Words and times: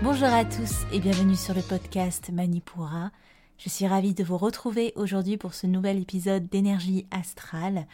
Bonjour 0.00 0.28
à 0.28 0.44
tous 0.44 0.86
et 0.92 1.00
bienvenue 1.00 1.34
sur 1.34 1.54
le 1.54 1.60
podcast 1.60 2.30
Manipura. 2.30 3.10
Je 3.58 3.68
suis 3.68 3.84
ravie 3.84 4.14
de 4.14 4.22
vous 4.22 4.38
retrouver 4.38 4.92
aujourd'hui 4.94 5.36
pour 5.36 5.54
ce 5.54 5.66
nouvel 5.66 5.98
épisode 5.98 6.48
d'énergie 6.48 7.04
astrale. 7.10 7.84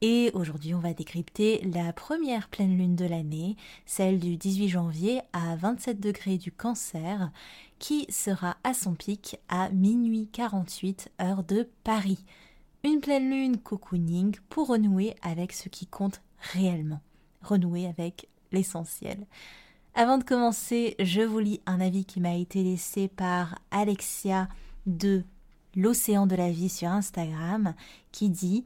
Et 0.00 0.32
aujourd'hui, 0.34 0.74
on 0.74 0.80
va 0.80 0.94
décrypter 0.94 1.60
la 1.72 1.92
première 1.92 2.48
pleine 2.48 2.76
lune 2.76 2.96
de 2.96 3.04
l'année, 3.04 3.56
celle 3.86 4.18
du 4.18 4.36
18 4.36 4.68
janvier 4.68 5.20
à 5.32 5.54
27 5.54 6.00
degrés 6.00 6.38
du 6.38 6.50
cancer, 6.50 7.30
qui 7.78 8.06
sera 8.08 8.56
à 8.64 8.74
son 8.74 8.94
pic 8.94 9.38
à 9.48 9.70
minuit 9.70 10.28
48 10.32 11.12
heure 11.22 11.44
de 11.44 11.68
Paris. 11.84 12.24
Une 12.82 12.98
pleine 12.98 13.30
lune 13.30 13.58
cocooning 13.58 14.36
pour 14.48 14.66
renouer 14.66 15.14
avec 15.22 15.52
ce 15.52 15.68
qui 15.68 15.86
compte 15.86 16.20
réellement, 16.52 17.00
renouer 17.42 17.86
avec 17.86 18.28
l'essentiel. 18.50 19.24
Avant 19.96 20.18
de 20.18 20.24
commencer, 20.24 20.96
je 20.98 21.20
vous 21.20 21.38
lis 21.38 21.60
un 21.66 21.80
avis 21.80 22.04
qui 22.04 22.18
m'a 22.18 22.34
été 22.34 22.64
laissé 22.64 23.06
par 23.06 23.60
Alexia 23.70 24.48
de 24.86 25.22
l'Océan 25.76 26.26
de 26.26 26.34
la 26.34 26.50
Vie 26.50 26.68
sur 26.68 26.88
Instagram 26.88 27.74
qui 28.10 28.28
dit 28.28 28.64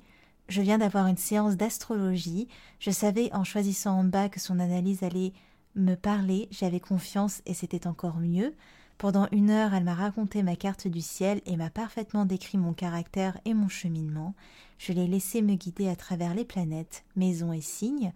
je 0.49 0.63
viens 0.63 0.79
d'avoir 0.79 1.07
une 1.07 1.19
séance 1.19 1.59
d'astrologie. 1.59 2.49
Je 2.79 2.91
savais 2.91 3.31
en 3.35 3.45
choisissant 3.45 3.99
en 3.99 4.05
bas 4.05 4.31
que 4.31 4.41
son 4.41 4.59
analyse 4.59 5.03
allait 5.03 5.35
me 5.75 5.97
parler, 5.97 6.49
j'avais 6.51 6.81
confiance 6.81 7.43
et 7.45 7.53
c'était 7.53 7.87
encore 7.87 8.21
mieux. 8.21 8.55
Pendant 8.97 9.29
une 9.31 9.51
heure, 9.51 9.75
elle 9.75 9.85
m'a 9.85 9.95
raconté 9.95 10.43
ma 10.43 10.57
carte 10.57 10.89
du 10.89 11.03
ciel 11.03 11.43
et 11.45 11.59
m'a 11.59 11.69
parfaitement 11.69 12.25
décrit 12.25 12.57
mon 12.57 12.73
caractère 12.73 13.39
et 13.45 13.53
mon 13.53 13.69
cheminement. 13.69 14.35
Je 14.79 14.95
l'ai 14.95 15.07
laissé 15.07 15.43
me 15.43 15.57
guider 15.57 15.91
à 15.91 15.97
travers 15.97 16.33
les 16.33 16.47
planètes, 16.47 17.05
maisons 17.17 17.53
et 17.53 17.61
signes, 17.61 18.15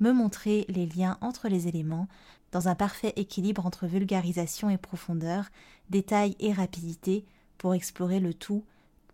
me 0.00 0.12
montrer 0.12 0.64
les 0.68 0.86
liens 0.86 1.18
entre 1.20 1.48
les 1.48 1.68
éléments, 1.68 2.08
dans 2.54 2.68
un 2.68 2.76
parfait 2.76 3.12
équilibre 3.16 3.66
entre 3.66 3.88
vulgarisation 3.88 4.70
et 4.70 4.78
profondeur, 4.78 5.46
détail 5.90 6.36
et 6.38 6.52
rapidité, 6.52 7.24
pour 7.58 7.74
explorer 7.74 8.20
le 8.20 8.32
tout, 8.32 8.64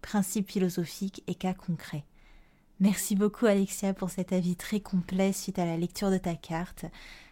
principe 0.02 0.50
philosophique 0.50 1.22
et 1.26 1.34
cas 1.34 1.54
concret. 1.54 2.04
Merci 2.80 3.16
beaucoup 3.16 3.46
Alexia 3.46 3.94
pour 3.94 4.10
cet 4.10 4.34
avis 4.34 4.56
très 4.56 4.80
complet 4.80 5.32
suite 5.32 5.58
à 5.58 5.64
la 5.64 5.78
lecture 5.78 6.10
de 6.10 6.18
ta 6.18 6.34
carte. 6.34 6.84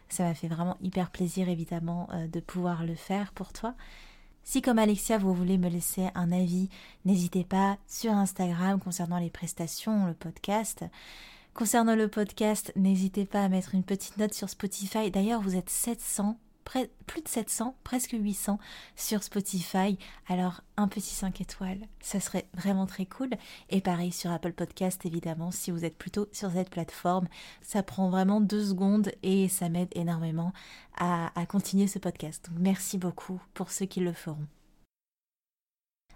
Ça 0.09 0.25
m'a 0.25 0.35
fait 0.35 0.49
vraiment 0.49 0.79
hyper 0.81 1.11
plaisir 1.11 1.51
évidemment 1.51 2.09
euh, 2.15 2.27
de 2.27 2.41
pouvoir 2.41 2.87
le 2.87 2.95
faire 2.95 3.33
pour 3.33 3.53
toi. 3.53 3.75
Si 4.45 4.63
comme 4.63 4.79
Alexia 4.79 5.19
vous 5.19 5.35
voulez 5.35 5.59
me 5.59 5.69
laisser 5.69 6.09
un 6.15 6.33
avis, 6.33 6.71
n'hésitez 7.05 7.45
pas 7.45 7.77
sur 7.87 8.13
Instagram 8.13 8.81
concernant 8.81 9.19
les 9.19 9.29
prestations, 9.29 10.07
le 10.07 10.15
podcast. 10.15 10.87
Concernant 11.59 11.97
le 11.97 12.07
podcast, 12.07 12.73
n'hésitez 12.77 13.25
pas 13.25 13.43
à 13.43 13.49
mettre 13.49 13.75
une 13.75 13.83
petite 13.83 14.17
note 14.17 14.33
sur 14.33 14.49
Spotify. 14.49 15.11
D'ailleurs, 15.11 15.41
vous 15.41 15.57
êtes 15.57 15.69
700 15.69 16.39
plus 16.65 17.21
de 17.21 17.27
700, 17.27 17.75
presque 17.83 18.13
800 18.13 18.61
sur 18.95 19.25
Spotify. 19.25 19.99
Alors 20.29 20.61
un 20.77 20.87
petit 20.87 21.15
5 21.15 21.41
étoiles, 21.41 21.81
ça 22.01 22.21
serait 22.21 22.47
vraiment 22.55 22.87
très 22.87 23.07
cool. 23.07 23.31
Et 23.71 23.81
pareil 23.81 24.13
sur 24.13 24.31
Apple 24.31 24.53
Podcast 24.53 25.05
évidemment, 25.05 25.51
si 25.51 25.73
vous 25.73 25.85
êtes 25.85 25.99
plutôt 25.99 26.29
sur 26.31 26.53
cette 26.53 26.71
plateforme, 26.71 27.27
ça 27.61 27.83
prend 27.83 28.09
vraiment 28.09 28.41
deux 28.41 28.65
secondes 28.65 29.11
et 29.25 29.49
ça 29.49 29.69
m'aide 29.69 29.89
énormément 29.97 30.53
à, 30.97 31.33
à 31.41 31.45
continuer 31.45 31.89
ce 31.89 31.99
podcast. 31.99 32.51
Donc 32.51 32.59
merci 32.61 32.99
beaucoup 32.99 33.43
pour 33.55 33.73
ceux 33.73 33.87
qui 33.87 33.99
le 33.99 34.13
feront. 34.13 34.47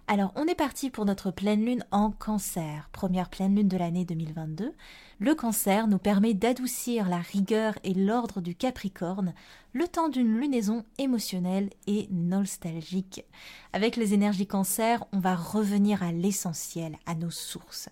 Alors, 0.07 0.33
on 0.35 0.47
est 0.47 0.55
parti 0.55 0.89
pour 0.89 1.05
notre 1.05 1.31
pleine 1.31 1.63
lune 1.63 1.85
en 1.91 2.11
cancer, 2.11 2.89
première 2.91 3.29
pleine 3.29 3.55
lune 3.55 3.69
de 3.69 3.77
l'année 3.77 4.03
2022. 4.03 4.73
Le 5.19 5.35
cancer 5.35 5.87
nous 5.87 5.97
permet 5.97 6.33
d'adoucir 6.33 7.07
la 7.07 7.19
rigueur 7.19 7.79
et 7.85 7.93
l'ordre 7.93 8.41
du 8.41 8.53
capricorne 8.53 9.33
le 9.71 9.87
temps 9.87 10.09
d'une 10.09 10.37
lunaison 10.37 10.83
émotionnelle 10.97 11.69
et 11.87 12.09
nostalgique. 12.11 13.23
Avec 13.71 13.95
les 13.95 14.13
énergies 14.13 14.45
cancer, 14.45 15.05
on 15.13 15.19
va 15.19 15.35
revenir 15.35 16.03
à 16.03 16.11
l'essentiel, 16.11 16.97
à 17.05 17.15
nos 17.15 17.31
sources. 17.31 17.87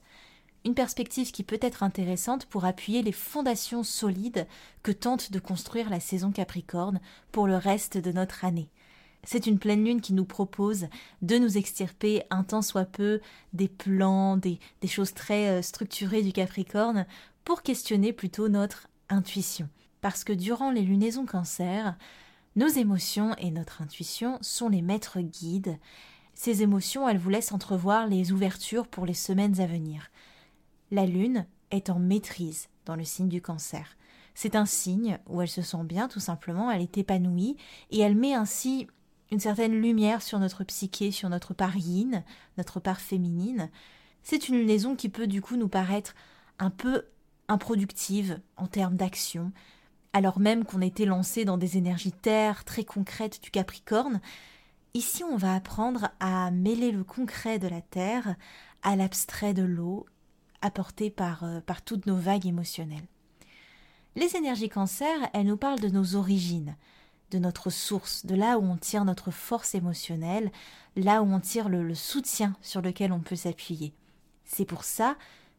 Une 0.65 0.75
perspective 0.75 1.31
qui 1.31 1.43
peut 1.43 1.59
être 1.61 1.81
intéressante 1.81 2.45
pour 2.45 2.65
appuyer 2.65 3.03
les 3.03 3.13
fondations 3.13 3.83
solides 3.83 4.47
que 4.83 4.91
tente 4.91 5.31
de 5.31 5.39
construire 5.39 5.89
la 5.89 6.01
saison 6.01 6.31
capricorne 6.31 6.99
pour 7.31 7.47
le 7.47 7.55
reste 7.55 7.97
de 7.97 8.11
notre 8.11 8.43
année. 8.43 8.69
C'est 9.23 9.45
une 9.45 9.59
pleine 9.59 9.85
lune 9.85 10.01
qui 10.01 10.13
nous 10.13 10.25
propose 10.25 10.87
de 11.21 11.37
nous 11.37 11.57
extirper 11.57 12.23
un 12.31 12.43
tant 12.43 12.61
soit 12.61 12.85
peu 12.85 13.21
des 13.53 13.67
plans, 13.67 14.37
des, 14.37 14.59
choses 14.87 15.13
très 15.13 15.49
euh, 15.49 15.61
structurées 15.61 16.23
du 16.23 16.33
Capricorne 16.33 17.05
pour 17.43 17.61
questionner 17.61 18.13
plutôt 18.13 18.49
notre 18.49 18.87
intuition. 19.09 19.69
Parce 20.01 20.23
que 20.23 20.33
durant 20.33 20.71
les 20.71 20.81
lunaisons 20.81 21.25
cancer, 21.25 21.95
nos 22.55 22.67
émotions 22.67 23.35
et 23.37 23.51
notre 23.51 23.81
intuition 23.81 24.39
sont 24.41 24.69
les 24.69 24.81
maîtres 24.81 25.21
guides. 25.21 25.77
Ces 26.33 26.63
émotions, 26.63 27.07
elles 27.07 27.19
vous 27.19 27.29
laissent 27.29 27.51
entrevoir 27.51 28.07
les 28.07 28.31
ouvertures 28.31 28.87
pour 28.87 29.05
les 29.05 29.13
semaines 29.13 29.61
à 29.61 29.67
venir. 29.67 30.09
La 30.89 31.05
lune 31.05 31.45
est 31.69 31.89
en 31.89 31.99
maîtrise 31.99 32.67
dans 32.85 32.95
le 32.95 33.03
signe 33.03 33.29
du 33.29 33.41
cancer. 33.41 33.95
C'est 34.33 34.55
un 34.55 34.65
signe 34.65 35.19
où 35.27 35.41
elle 35.41 35.47
se 35.47 35.61
sent 35.61 35.83
bien 35.83 36.07
tout 36.07 36.19
simplement, 36.19 36.71
elle 36.71 36.81
est 36.81 36.97
épanouie 36.97 37.57
et 37.91 37.99
elle 37.99 38.15
met 38.15 38.33
ainsi 38.33 38.87
une 39.31 39.39
certaine 39.39 39.81
lumière 39.81 40.21
sur 40.21 40.39
notre 40.39 40.63
psyché, 40.63 41.11
sur 41.11 41.29
notre 41.29 41.53
part 41.53 41.77
yin, 41.77 42.23
notre 42.57 42.79
part 42.79 42.99
féminine. 42.99 43.69
C'est 44.23 44.49
une 44.49 44.65
liaison 44.65 44.95
qui 44.95 45.09
peut 45.09 45.27
du 45.27 45.41
coup 45.41 45.55
nous 45.55 45.69
paraître 45.69 46.13
un 46.59 46.69
peu 46.69 47.05
improductive 47.47 48.39
en 48.57 48.67
termes 48.67 48.95
d'action, 48.95 49.51
alors 50.13 50.39
même 50.39 50.65
qu'on 50.65 50.81
était 50.81 51.05
lancé 51.05 51.45
dans 51.45 51.57
des 51.57 51.77
énergies 51.77 52.11
terre 52.11 52.65
très 52.65 52.83
concrètes 52.83 53.41
du 53.41 53.51
Capricorne. 53.51 54.21
Ici, 54.93 55.23
on 55.23 55.37
va 55.37 55.55
apprendre 55.55 56.09
à 56.19 56.51
mêler 56.51 56.91
le 56.91 57.03
concret 57.03 57.59
de 57.59 57.67
la 57.67 57.81
terre 57.81 58.35
à 58.83 58.95
l'abstrait 58.95 59.53
de 59.53 59.63
l'eau, 59.63 60.05
apporté 60.61 61.09
par, 61.09 61.43
euh, 61.43 61.61
par 61.61 61.81
toutes 61.81 62.05
nos 62.05 62.15
vagues 62.15 62.45
émotionnelles. 62.45 63.07
Les 64.15 64.35
énergies 64.35 64.69
cancer, 64.69 65.29
elles 65.33 65.45
nous 65.45 65.57
parlent 65.57 65.79
de 65.79 65.87
nos 65.87 66.15
origines, 66.15 66.75
de 67.31 67.39
notre 67.39 67.69
source, 67.69 68.25
de 68.25 68.35
là 68.35 68.59
où 68.59 68.63
on 68.63 68.77
tire 68.77 69.05
notre 69.05 69.31
force 69.31 69.73
émotionnelle, 69.73 70.51
là 70.95 71.23
où 71.23 71.33
on 71.33 71.39
tire 71.39 71.69
le, 71.69 71.95
soutien 71.95 72.55
sur 72.61 72.81
lequel 72.81 73.11
on 73.11 73.19
peut 73.19 73.35
s'appuyer. 73.35 73.93
C'est 74.43 74.65
pour 74.65 74.83
ça, 74.83 75.15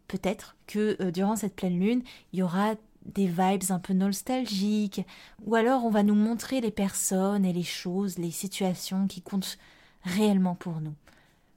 peut-être, 0.06 0.56
que 0.66 0.96
euh, 1.00 1.10
durant 1.10 1.36
cette 1.36 1.56
pleine 1.56 1.80
lune, 1.80 2.02
il 2.32 2.40
y 2.40 2.42
aura 2.42 2.74
des 3.06 3.26
vibes 3.26 3.70
un 3.70 3.78
peu 3.78 3.94
nostalgiques, 3.94 5.04
ou 5.44 5.54
alors 5.54 5.84
on 5.84 5.90
va 5.90 6.02
nous 6.02 6.14
montrer 6.14 6.60
les 6.60 6.70
personnes 6.70 7.44
et 7.44 7.52
les 7.52 7.64
choses, 7.64 8.18
les 8.18 8.30
situations 8.30 9.06
qui 9.06 9.22
comptent 9.22 9.58
réellement 10.04 10.54
pour 10.54 10.80
nous. 10.80 10.94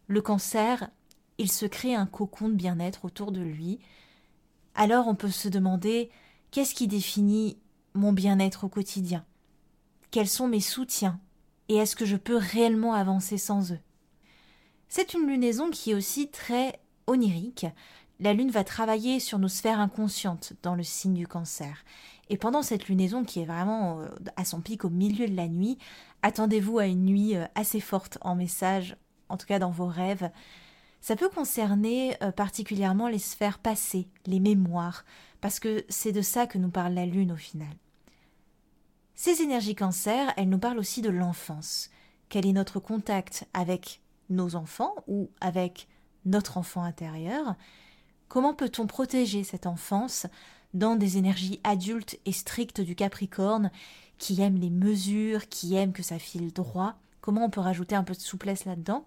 Le 0.08 0.22
cancer, 0.22 0.90
il 1.38 1.52
se 1.52 1.66
crée 1.66 1.94
un 1.94 2.06
cocon 2.06 2.50
de 2.50 2.56
bien-être 2.56 3.06
autour 3.06 3.32
de 3.32 3.42
lui. 3.42 3.80
Alors 4.74 5.08
on 5.08 5.16
peut 5.16 5.30
se 5.30 5.50
demander 5.50 6.10
qu'est-ce 6.52 6.74
qui 6.74 6.88
définit 6.88 7.58
mon 7.94 8.14
bien-être 8.14 8.64
au 8.64 8.70
quotidien? 8.70 9.26
Quels 10.12 10.28
sont 10.28 10.48
mes 10.48 10.62
soutiens 10.62 11.20
et 11.70 11.76
est-ce 11.76 11.96
que 11.96 12.06
je 12.06 12.16
peux 12.16 12.38
réellement 12.38 12.94
avancer 12.94 13.38
sans 13.38 13.72
eux 13.72 13.80
C'est 14.88 15.14
une 15.14 15.28
lunaison 15.28 15.70
qui 15.70 15.92
est 15.92 15.96
aussi 15.96 16.30
très 16.30 16.80
onirique. 17.08 17.66
La 18.20 18.34
lune 18.34 18.52
va 18.52 18.64
travailler 18.64 19.20
sur 19.20 19.40
nos 19.40 19.48
sphères 19.48 19.80
inconscientes 19.80 20.54
dans 20.64 20.76
le 20.76 20.84
signe 20.84 21.16
du 21.16 21.28
cancer. 21.28 21.84
Et 22.30 22.38
pendant 22.38 22.62
cette 22.62 22.88
lunaison 22.88 23.24
qui 23.24 23.42
est 23.42 23.46
vraiment 23.46 24.00
euh, 24.00 24.08
à 24.36 24.46
son 24.46 24.62
pic 24.62 24.86
au 24.86 24.90
milieu 24.90 25.28
de 25.28 25.36
la 25.36 25.48
nuit, 25.48 25.78
attendez-vous 26.22 26.80
à 26.80 26.86
une 26.86 27.06
nuit 27.06 27.36
euh, 27.36 27.46
assez 27.56 27.80
forte 27.80 28.18
en 28.22 28.36
message, 28.36 28.96
en 29.30 29.38
tout 29.38 29.46
cas 29.46 29.60
dans 29.60 29.70
vos 29.70 29.88
rêves. 29.88 30.32
Ça 31.02 31.16
peut 31.16 31.30
concerner 31.30 32.16
euh, 32.24 32.32
particulièrement 32.32 33.10
les 33.10 33.20
sphères 33.20 33.60
passées, 33.60 34.08
les 34.26 34.40
mémoires, 34.40 35.04
parce 35.42 35.60
que 35.60 35.84
c'est 35.90 36.14
de 36.14 36.22
ça 36.22 36.48
que 36.48 36.58
nous 36.58 36.72
parle 36.72 36.94
la 36.94 37.06
lune 37.06 37.32
au 37.32 37.38
final. 37.38 37.68
Ces 39.16 39.42
énergies 39.42 39.76
cancer, 39.76 40.34
elles 40.36 40.50
nous 40.50 40.60
parlent 40.60 40.78
aussi 40.78 41.02
de 41.02 41.10
l'enfance. 41.10 41.90
Quel 42.28 42.46
est 42.46 42.54
notre 42.54 42.82
contact 42.82 43.48
avec 43.54 44.02
nos 44.30 44.56
enfants 44.56 44.94
ou 45.08 45.30
avec 45.40 45.88
notre 46.26 46.58
enfant 46.58 46.84
intérieur? 46.84 47.56
Comment 48.28 48.54
peut-on 48.54 48.88
protéger 48.88 49.44
cette 49.44 49.68
enfance 49.68 50.28
dans 50.74 50.98
des 50.98 51.18
énergies 51.18 51.62
adultes 51.64 52.20
et 52.26 52.34
strictes 52.34 52.82
du 52.82 52.96
Capricorne 52.96 53.72
qui 54.18 54.42
aiment 54.42 54.60
les 54.60 54.70
mesures, 54.70 55.48
qui 55.48 55.76
aiment 55.76 55.94
que 55.94 56.04
ça 56.04 56.20
file 56.20 56.52
droit? 56.52 56.96
Comment 57.22 57.46
on 57.46 57.50
peut 57.50 57.62
rajouter 57.62 57.96
un 57.96 58.04
peu 58.04 58.14
de 58.14 58.20
souplesse 58.20 58.66
là-dedans? 58.66 59.06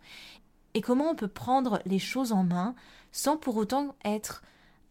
Et 0.72 0.80
comment 0.80 1.10
on 1.10 1.16
peut 1.16 1.28
prendre 1.28 1.82
les 1.84 1.98
choses 1.98 2.32
en 2.32 2.44
main 2.44 2.74
sans 3.12 3.36
pour 3.36 3.56
autant 3.56 3.94
être 4.04 4.42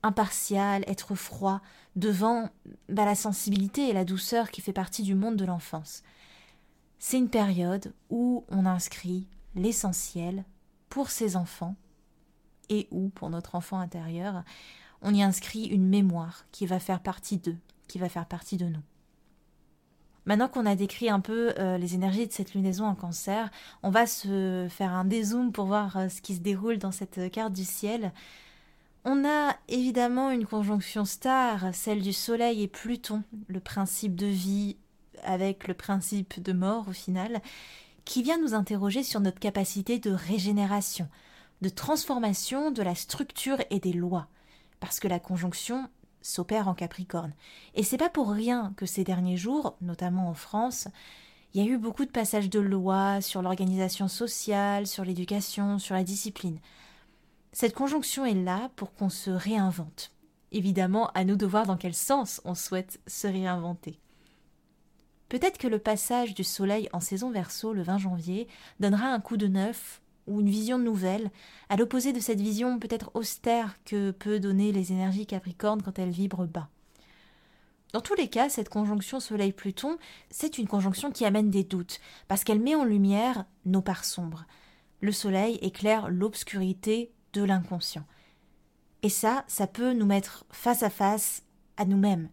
impartial, 0.03 0.83
être 0.87 1.15
froid 1.15 1.61
devant 1.95 2.49
bah, 2.89 3.05
la 3.05 3.15
sensibilité 3.15 3.89
et 3.89 3.93
la 3.93 4.05
douceur 4.05 4.51
qui 4.51 4.61
fait 4.61 4.73
partie 4.73 5.03
du 5.03 5.15
monde 5.15 5.35
de 5.35 5.45
l'enfance. 5.45 6.03
C'est 6.99 7.17
une 7.17 7.29
période 7.29 7.93
où 8.09 8.45
on 8.49 8.65
inscrit 8.65 9.27
l'essentiel 9.55 10.45
pour 10.89 11.09
ses 11.09 11.35
enfants 11.35 11.75
et 12.69 12.87
ou 12.91 13.09
pour 13.09 13.29
notre 13.29 13.55
enfant 13.55 13.79
intérieur, 13.79 14.43
on 15.01 15.13
y 15.13 15.21
inscrit 15.21 15.65
une 15.65 15.87
mémoire 15.87 16.45
qui 16.51 16.65
va 16.65 16.79
faire 16.79 17.01
partie 17.01 17.37
d'eux, 17.37 17.57
qui 17.87 17.99
va 17.99 18.09
faire 18.09 18.25
partie 18.25 18.57
de 18.57 18.65
nous. 18.65 18.81
Maintenant 20.25 20.49
qu'on 20.49 20.65
a 20.65 20.75
décrit 20.75 21.09
un 21.09 21.21
peu 21.21 21.53
euh, 21.57 21.77
les 21.77 21.95
énergies 21.95 22.27
de 22.27 22.33
cette 22.33 22.53
lunaison 22.53 22.85
en 22.85 22.95
cancer, 22.95 23.49
on 23.81 23.89
va 23.89 24.05
se 24.05 24.67
faire 24.69 24.91
un 24.91 25.05
dézoom 25.05 25.53
pour 25.53 25.65
voir 25.65 25.95
euh, 25.95 26.09
ce 26.09 26.21
qui 26.21 26.35
se 26.35 26.41
déroule 26.41 26.77
dans 26.77 26.91
cette 26.91 27.31
carte 27.31 27.53
du 27.53 27.63
ciel. 27.63 28.11
On 29.09 29.23
a 29.23 29.55
évidemment 29.69 30.31
une 30.31 30.45
conjonction 30.45 31.05
star, 31.05 31.73
celle 31.73 32.01
du 32.01 32.11
Soleil 32.11 32.61
et 32.61 32.67
Pluton, 32.67 33.23
le 33.47 33.61
principe 33.61 34.15
de 34.15 34.25
vie 34.25 34.75
avec 35.23 35.69
le 35.69 35.73
principe 35.73 36.43
de 36.43 36.51
mort 36.51 36.89
au 36.89 36.91
final, 36.91 37.41
qui 38.03 38.21
vient 38.21 38.37
nous 38.37 38.53
interroger 38.53 39.03
sur 39.03 39.21
notre 39.21 39.39
capacité 39.39 39.97
de 39.97 40.11
régénération, 40.11 41.07
de 41.61 41.69
transformation 41.69 42.69
de 42.69 42.81
la 42.81 42.95
structure 42.95 43.61
et 43.69 43.79
des 43.79 43.93
lois, 43.93 44.27
parce 44.81 44.99
que 44.99 45.07
la 45.07 45.21
conjonction 45.21 45.87
s'opère 46.21 46.67
en 46.67 46.73
Capricorne. 46.73 47.31
Et 47.75 47.83
c'est 47.83 47.95
pas 47.95 48.09
pour 48.09 48.29
rien 48.29 48.73
que 48.75 48.85
ces 48.85 49.05
derniers 49.05 49.37
jours, 49.37 49.77
notamment 49.79 50.27
en 50.27 50.33
France, 50.33 50.89
il 51.53 51.63
y 51.63 51.65
a 51.65 51.71
eu 51.71 51.77
beaucoup 51.77 52.03
de 52.03 52.11
passages 52.11 52.49
de 52.49 52.59
lois 52.59 53.21
sur 53.21 53.41
l'organisation 53.41 54.09
sociale, 54.09 54.85
sur 54.85 55.05
l'éducation, 55.05 55.79
sur 55.79 55.95
la 55.95 56.03
discipline. 56.03 56.59
Cette 57.51 57.73
conjonction 57.73 58.25
est 58.25 58.33
là 58.33 58.69
pour 58.75 58.93
qu'on 58.93 59.09
se 59.09 59.31
réinvente. 59.31 60.11
Évidemment, 60.51 61.09
à 61.13 61.23
nous 61.23 61.35
de 61.35 61.45
voir 61.45 61.65
dans 61.65 61.77
quel 61.77 61.93
sens 61.93 62.41
on 62.45 62.55
souhaite 62.55 62.99
se 63.07 63.27
réinventer. 63.27 63.99
Peut-être 65.29 65.57
que 65.57 65.67
le 65.67 65.79
passage 65.79 66.33
du 66.33 66.43
Soleil 66.43 66.87
en 66.93 67.01
saison 67.01 67.31
verso 67.31 67.73
le 67.73 67.81
20 67.81 67.97
janvier 67.97 68.47
donnera 68.79 69.07
un 69.07 69.19
coup 69.19 69.35
de 69.35 69.47
neuf 69.47 70.01
ou 70.25 70.41
une 70.41 70.49
vision 70.49 70.77
nouvelle, 70.77 71.31
à 71.69 71.77
l'opposé 71.77 72.13
de 72.13 72.19
cette 72.19 72.41
vision 72.41 72.79
peut-être 72.79 73.11
austère 73.13 73.77
que 73.85 74.11
peut 74.11 74.39
donner 74.39 74.71
les 74.71 74.91
énergies 74.91 75.25
Capricorne 75.25 75.81
quand 75.81 75.99
elles 75.99 76.09
vibrent 76.09 76.47
bas. 76.47 76.69
Dans 77.93 78.01
tous 78.01 78.15
les 78.15 78.27
cas, 78.27 78.49
cette 78.49 78.69
conjonction 78.69 79.19
Soleil-Pluton, 79.19 79.97
c'est 80.29 80.57
une 80.57 80.67
conjonction 80.67 81.11
qui 81.11 81.25
amène 81.25 81.49
des 81.49 81.63
doutes, 81.63 81.99
parce 82.27 82.43
qu'elle 82.43 82.59
met 82.59 82.75
en 82.75 82.83
lumière 82.83 83.45
nos 83.65 83.81
parts 83.81 84.03
sombres. 84.03 84.45
Le 84.99 85.13
Soleil 85.13 85.55
éclaire 85.61 86.09
l'obscurité 86.09 87.11
de 87.37 87.43
l'inconscient. 87.43 88.05
Et 89.03 89.09
ça, 89.09 89.43
ça 89.47 89.67
peut 89.67 89.93
nous 89.93 90.05
mettre 90.05 90.45
face 90.49 90.83
à 90.83 90.89
face 90.89 91.43
à 91.77 91.85
nous-mêmes. 91.85 92.29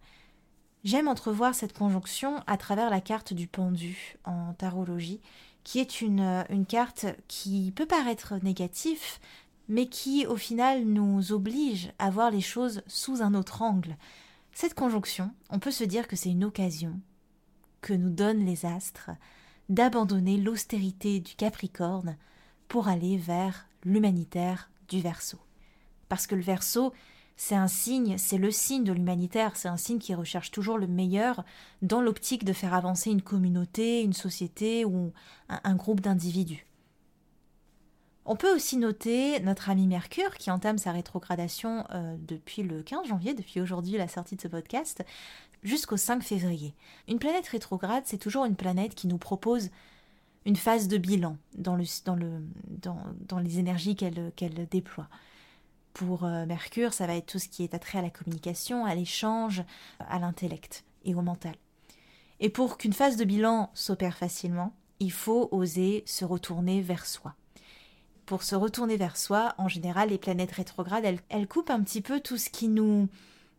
J'aime 0.82 1.08
entrevoir 1.08 1.54
cette 1.54 1.76
conjonction 1.76 2.42
à 2.46 2.56
travers 2.56 2.90
la 2.90 3.00
carte 3.00 3.32
du 3.32 3.46
pendu 3.46 4.16
en 4.24 4.54
tarologie, 4.54 5.20
qui 5.62 5.78
est 5.78 6.00
une, 6.00 6.44
une 6.50 6.66
carte 6.66 7.06
qui 7.28 7.72
peut 7.74 7.86
paraître 7.86 8.34
négative, 8.42 9.18
mais 9.68 9.86
qui 9.86 10.26
au 10.26 10.36
final 10.36 10.84
nous 10.84 11.32
oblige 11.32 11.92
à 11.98 12.10
voir 12.10 12.30
les 12.30 12.42
choses 12.42 12.82
sous 12.86 13.22
un 13.22 13.34
autre 13.34 13.62
angle. 13.62 13.96
Cette 14.52 14.74
conjonction, 14.74 15.30
on 15.50 15.58
peut 15.58 15.70
se 15.70 15.84
dire 15.84 16.06
que 16.06 16.16
c'est 16.16 16.30
une 16.30 16.44
occasion 16.44 17.00
que 17.80 17.94
nous 17.94 18.10
donnent 18.10 18.44
les 18.44 18.66
astres 18.66 19.10
d'abandonner 19.68 20.36
l'austérité 20.36 21.20
du 21.20 21.34
Capricorne 21.34 22.16
pour 22.68 22.88
aller 22.88 23.16
vers 23.16 23.66
l'humanitaire 23.84 24.70
du 24.88 25.00
Verseau. 25.00 25.38
Parce 26.08 26.26
que 26.26 26.34
le 26.34 26.42
Verseau, 26.42 26.92
c'est 27.36 27.56
un 27.56 27.66
signe, 27.66 28.16
c'est 28.16 28.38
le 28.38 28.50
signe 28.50 28.84
de 28.84 28.92
l'humanitaire, 28.92 29.56
c'est 29.56 29.68
un 29.68 29.76
signe 29.76 29.98
qui 29.98 30.14
recherche 30.14 30.50
toujours 30.50 30.78
le 30.78 30.86
meilleur 30.86 31.44
dans 31.82 32.00
l'optique 32.00 32.44
de 32.44 32.52
faire 32.52 32.74
avancer 32.74 33.10
une 33.10 33.22
communauté, 33.22 34.02
une 34.02 34.12
société 34.12 34.84
ou 34.84 35.12
un, 35.48 35.74
groupe 35.74 36.00
d'individus. 36.00 36.66
On 38.24 38.36
peut 38.36 38.54
aussi 38.54 38.76
noter 38.76 39.40
notre 39.40 39.68
ami 39.68 39.86
Mercure 39.86 40.36
qui 40.36 40.50
entame 40.50 40.78
sa 40.78 40.92
rétrogradation 40.92 41.84
euh, 41.90 42.16
depuis 42.18 42.62
le 42.62 42.82
15 42.82 43.08
janvier, 43.08 43.34
depuis 43.34 43.60
aujourd'hui 43.60 43.98
la 43.98 44.08
sortie 44.08 44.36
de 44.36 44.40
ce 44.40 44.48
podcast, 44.48 45.04
jusqu'au 45.62 45.96
5 45.96 46.22
février. 46.22 46.74
Une 47.08 47.18
planète 47.18 47.48
rétrograde, 47.48 48.04
c'est 48.06 48.18
toujours 48.18 48.44
une 48.44 48.56
planète 48.56 48.94
qui 48.94 49.08
nous 49.08 49.18
propose 49.18 49.70
une 50.46 50.56
phase 50.56 50.88
de 50.88 50.98
bilan 50.98 51.36
dans, 51.56 51.76
le, 51.76 51.84
dans, 52.04 52.16
le, 52.16 52.42
dans, 52.68 53.02
dans 53.28 53.38
les 53.38 53.58
énergies 53.58 53.96
qu'elle 53.96 54.68
déploie. 54.70 55.08
Pour 55.94 56.24
euh, 56.24 56.44
Mercure, 56.44 56.92
ça 56.92 57.06
va 57.06 57.14
être 57.14 57.26
tout 57.26 57.38
ce 57.38 57.48
qui 57.48 57.62
est 57.62 57.72
attrait 57.72 57.98
à 57.98 58.02
la 58.02 58.10
communication, 58.10 58.84
à 58.84 58.94
l'échange, 58.94 59.62
à 60.00 60.18
l'intellect 60.18 60.84
et 61.04 61.14
au 61.14 61.22
mental. 61.22 61.54
Et 62.40 62.50
pour 62.50 62.78
qu'une 62.78 62.92
phase 62.92 63.16
de 63.16 63.24
bilan 63.24 63.70
s'opère 63.74 64.16
facilement, 64.16 64.74
il 64.98 65.12
faut 65.12 65.48
oser 65.52 66.02
se 66.06 66.24
retourner 66.24 66.82
vers 66.82 67.06
soi. 67.06 67.34
Pour 68.26 68.42
se 68.42 68.56
retourner 68.56 68.96
vers 68.96 69.16
soi, 69.16 69.54
en 69.58 69.68
général, 69.68 70.08
les 70.08 70.18
planètes 70.18 70.52
rétrogrades, 70.52 71.04
elles, 71.28 71.46
coupent 71.46 71.70
un 71.70 71.82
petit 71.82 72.00
peu 72.00 72.20
tout 72.20 72.38
ce 72.38 72.50
qui 72.50 72.68
nous, 72.68 73.08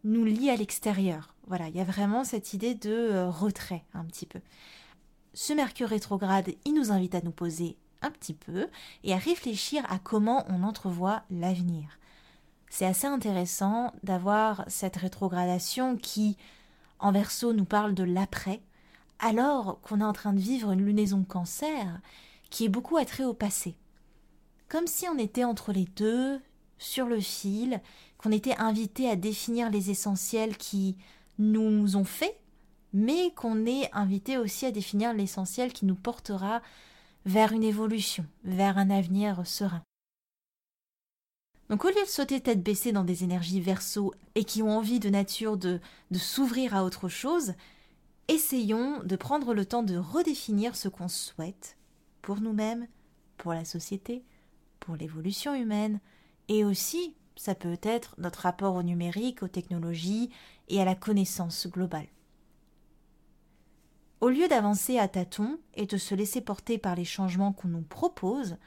nous 0.03 0.25
lie 0.25 0.49
à 0.49 0.55
l'extérieur. 0.55 1.35
Voilà, 1.47 1.67
il 1.69 1.75
y 1.75 1.81
a 1.81 1.85
vraiment 1.85 2.23
cette 2.23 2.53
idée 2.53 2.75
de 2.75 2.91
euh, 2.91 3.29
retrait 3.29 3.83
un 3.93 4.03
petit 4.03 4.25
peu 4.25 4.39
ce 5.35 5.51
Mercure 5.51 5.89
rétrograde, 5.89 6.53
il 6.63 6.73
nous 6.73 6.91
invite 6.91 7.13
à 7.13 7.21
nous 7.21 7.31
poser 7.31 7.75
un 8.01 8.09
petit 8.09 8.33
peu 8.33 8.67
et 9.03 9.13
à 9.13 9.17
réfléchir 9.17 9.83
à 9.89 9.99
comment 9.99 10.45
on 10.47 10.63
entrevoit 10.63 11.23
l'avenir. 11.29 11.99
C'est 12.69 12.85
assez 12.85 13.05
intéressant 13.05 13.91
d'avoir 14.01 14.63
cette 14.67 14.95
rétrogradation 14.95 15.97
qui, 15.97 16.37
en 16.99 17.11
verso, 17.11 17.51
nous 17.51 17.65
parle 17.65 17.93
de 17.93 18.03
l'après, 18.03 18.61
alors 19.19 19.81
qu'on 19.81 19.99
est 19.99 20.05
en 20.05 20.13
train 20.13 20.31
de 20.31 20.39
vivre 20.39 20.71
une 20.71 20.85
lunaison 20.85 21.23
cancer 21.23 21.99
qui 22.49 22.63
est 22.63 22.69
beaucoup 22.69 22.95
attrait 22.95 23.25
au 23.25 23.33
passé. 23.33 23.75
Comme 24.69 24.87
si 24.87 25.05
on 25.09 25.17
était 25.17 25.43
entre 25.43 25.73
les 25.73 25.85
deux, 25.97 26.39
sur 26.77 27.07
le 27.07 27.19
fil, 27.19 27.81
qu'on 28.17 28.31
était 28.31 28.57
invité 28.57 29.09
à 29.09 29.17
définir 29.17 29.69
les 29.69 29.89
essentiels 29.89 30.55
qui 30.55 30.95
nous 31.39 31.97
ont 31.97 32.05
fait 32.05 32.39
mais 32.93 33.31
qu'on 33.35 33.65
est 33.65 33.89
invité 33.93 34.37
aussi 34.37 34.65
à 34.65 34.71
définir 34.71 35.13
l'essentiel 35.13 35.73
qui 35.73 35.85
nous 35.85 35.95
portera 35.95 36.61
vers 37.25 37.51
une 37.51 37.63
évolution, 37.63 38.25
vers 38.43 38.77
un 38.77 38.89
avenir 38.89 39.45
serein. 39.45 39.81
Donc 41.69 41.83
au 41.83 41.89
lieu 41.89 42.03
de 42.03 42.07
sauter 42.07 42.41
tête 42.41 42.61
baissée 42.61 42.91
dans 42.91 43.03
des 43.03 43.23
énergies 43.23 43.59
verso 43.59 44.13
et 44.35 44.43
qui 44.43 44.61
ont 44.61 44.77
envie 44.77 44.99
de 44.99 45.09
nature 45.09 45.57
de, 45.57 45.79
de 46.11 46.19
s'ouvrir 46.19 46.75
à 46.75 46.83
autre 46.83 47.09
chose, 47.09 47.53
essayons 48.27 49.01
de 49.03 49.15
prendre 49.15 49.53
le 49.53 49.65
temps 49.65 49.83
de 49.83 49.97
redéfinir 49.97 50.75
ce 50.75 50.89
qu'on 50.89 51.07
souhaite 51.07 51.77
pour 52.21 52.39
nous-mêmes, 52.39 52.87
pour 53.37 53.53
la 53.53 53.65
société, 53.65 54.23
pour 54.79 54.95
l'évolution 54.95 55.55
humaine, 55.55 55.99
et 56.47 56.63
aussi, 56.63 57.15
ça 57.35 57.55
peut 57.55 57.79
être 57.81 58.15
notre 58.19 58.41
rapport 58.41 58.75
au 58.75 58.83
numérique, 58.83 59.41
aux 59.41 59.47
technologies 59.47 60.29
et 60.69 60.79
à 60.79 60.85
la 60.85 60.95
connaissance 60.95 61.67
globale. 61.67 62.07
Au 64.21 64.29
lieu 64.29 64.47
d'avancer 64.47 64.97
à 64.97 65.07
tâtons 65.07 65.59
et 65.73 65.85
de 65.85 65.97
se 65.97 66.15
laisser 66.15 66.41
porter 66.41 66.77
par 66.77 66.95
les 66.95 67.05
changements 67.05 67.51
qu'on 67.51 67.67
nous 67.67 67.81
propose, 67.81 68.57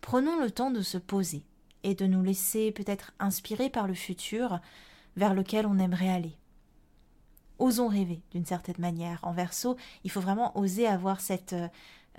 prenons 0.00 0.40
le 0.40 0.50
temps 0.50 0.70
de 0.70 0.80
se 0.80 0.98
poser 0.98 1.44
et 1.82 1.94
de 1.94 2.06
nous 2.06 2.22
laisser 2.22 2.70
peut-être 2.70 3.12
inspirer 3.18 3.68
par 3.68 3.88
le 3.88 3.94
futur 3.94 4.60
vers 5.16 5.34
lequel 5.34 5.66
on 5.66 5.78
aimerait 5.78 6.08
aller. 6.08 6.36
Osons 7.58 7.88
rêver 7.88 8.22
d'une 8.30 8.46
certaine 8.46 8.78
manière. 8.78 9.18
En 9.22 9.32
verso, 9.32 9.76
il 10.04 10.10
faut 10.10 10.20
vraiment 10.20 10.56
oser 10.56 10.86
avoir 10.86 11.20
cette, 11.20 11.54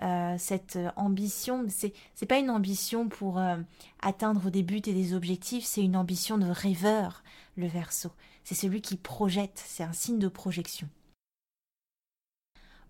euh, 0.01 0.35
cette 0.37 0.77
ambition. 0.95 1.65
C'est, 1.69 1.93
n'est 2.21 2.27
pas 2.27 2.39
une 2.39 2.49
ambition 2.49 3.07
pour 3.07 3.39
euh, 3.39 3.57
atteindre 4.01 4.51
des 4.51 4.63
buts 4.63 4.81
et 4.85 4.93
des 4.93 5.13
objectifs, 5.13 5.65
c'est 5.65 5.81
une 5.81 5.97
ambition 5.97 6.37
de 6.37 6.47
rêveur, 6.47 7.23
le 7.55 7.67
verso. 7.67 8.09
C'est 8.43 8.55
celui 8.55 8.81
qui 8.81 8.97
projette, 8.97 9.61
c'est 9.65 9.83
un 9.83 9.93
signe 9.93 10.19
de 10.19 10.27
projection. 10.27 10.89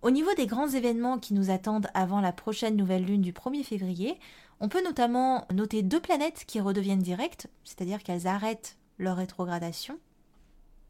Au 0.03 0.11
niveau 0.11 0.33
des 0.33 0.47
grands 0.47 0.67
événements 0.67 1.17
qui 1.17 1.33
nous 1.33 1.49
attendent 1.49 1.87
avant 1.93 2.19
la 2.19 2.33
prochaine 2.33 2.75
nouvelle 2.75 3.05
lune 3.05 3.21
du 3.21 3.31
1er 3.31 3.63
février, 3.63 4.19
on 4.59 4.67
peut 4.67 4.83
notamment 4.83 5.47
noter 5.53 5.81
deux 5.81 6.01
planètes 6.01 6.43
qui 6.45 6.59
redeviennent 6.59 6.99
directes, 6.99 7.47
c'est-à-dire 7.63 8.03
qu'elles 8.03 8.27
arrêtent 8.27 8.75
leur 8.97 9.15
rétrogradation. 9.15 9.97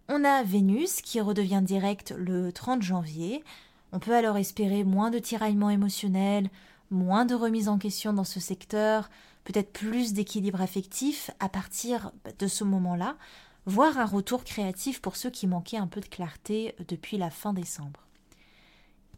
On 0.09 0.23
a 0.23 0.41
Vénus 0.41 1.03
qui 1.03 1.21
redevient 1.21 1.61
directe 1.63 2.11
le 2.17 2.51
30 2.51 2.81
janvier. 2.81 3.43
On 3.91 3.99
peut 3.99 4.15
alors 4.15 4.37
espérer 4.37 4.83
moins 4.83 5.11
de 5.11 5.19
tiraillements 5.19 5.69
émotionnels, 5.69 6.49
moins 6.89 7.25
de 7.25 7.35
remise 7.35 7.69
en 7.69 7.77
question 7.77 8.13
dans 8.13 8.23
ce 8.23 8.39
secteur, 8.39 9.11
peut-être 9.43 9.71
plus 9.71 10.13
d'équilibre 10.13 10.59
affectif 10.59 11.29
à 11.39 11.49
partir 11.49 12.11
de 12.39 12.47
ce 12.47 12.63
moment-là, 12.63 13.15
voire 13.67 13.99
un 13.99 14.05
retour 14.05 14.43
créatif 14.43 15.03
pour 15.03 15.17
ceux 15.17 15.29
qui 15.29 15.45
manquaient 15.45 15.77
un 15.77 15.85
peu 15.85 16.01
de 16.01 16.07
clarté 16.07 16.73
depuis 16.87 17.19
la 17.19 17.29
fin 17.29 17.53
décembre. 17.53 18.07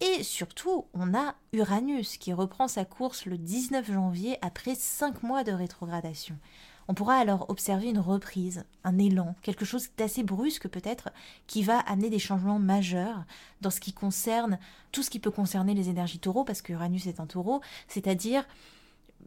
Et 0.02 0.24
surtout, 0.24 0.86
on 0.94 1.14
a 1.14 1.36
Uranus 1.54 2.18
qui 2.18 2.34
reprend 2.34 2.68
sa 2.68 2.84
course 2.84 3.25
le 3.25 3.38
19 3.38 3.92
janvier 3.92 4.38
après 4.42 4.75
5 4.75 5.24
mois 5.24 5.44
de 5.44 5.54
rétrogradation. 5.54 6.38
On 6.88 6.94
pourra 6.94 7.16
alors 7.16 7.50
observer 7.50 7.90
une 7.90 8.00
reprise, 8.00 8.66
un 8.84 9.00
élan, 9.00 9.36
quelque 9.42 9.66
chose 9.66 9.90
d'assez 9.98 10.22
brusque 10.22 10.68
peut-être, 10.68 11.10
qui 11.48 11.64
va 11.64 11.80
amener 11.80 12.10
des 12.10 12.20
changements 12.20 12.60
majeurs 12.60 13.24
dans 13.62 13.72
ce 13.72 13.80
qui 13.80 13.94
concerne 13.94 14.60
tout 14.92 15.02
ce 15.02 15.10
qui 15.10 15.20
peut 15.20 15.32
concerner 15.32 15.74
les 15.74 15.90
énergies 15.90 16.20
taureaux, 16.20 16.44
parce 16.44 16.62
que 16.62 16.74
Uranus 16.74 17.08
est 17.08 17.20
un 17.20 17.25
taureau, 17.25 17.62
c'est-à-dire 17.88 18.46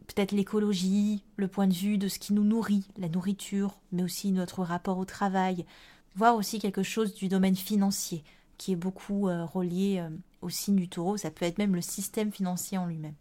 peut-être 0.07 0.31
l'écologie, 0.31 1.23
le 1.35 1.49
point 1.49 1.67
de 1.67 1.73
vue 1.73 1.97
de 1.97 2.07
ce 2.07 2.19
qui 2.19 2.31
nous 2.31 2.45
nourrit, 2.45 2.87
la 2.97 3.09
nourriture, 3.09 3.77
mais 3.91 4.03
aussi 4.03 4.31
notre 4.31 4.63
rapport 4.63 4.97
au 4.97 5.05
travail, 5.05 5.65
voire 6.15 6.35
aussi 6.35 6.59
quelque 6.59 6.83
chose 6.83 7.13
du 7.13 7.27
domaine 7.27 7.57
financier, 7.57 8.23
qui 8.59 8.73
est 8.73 8.75
beaucoup 8.75 9.27
euh, 9.27 9.45
relié 9.45 9.99
euh, 9.99 10.09
au 10.43 10.49
signe 10.49 10.75
du 10.75 10.87
taureau, 10.87 11.17
ça 11.17 11.31
peut 11.31 11.45
être 11.45 11.57
même 11.57 11.73
le 11.73 11.81
système 11.81 12.31
financier 12.31 12.77
en 12.77 12.85
lui-même. 12.85 13.15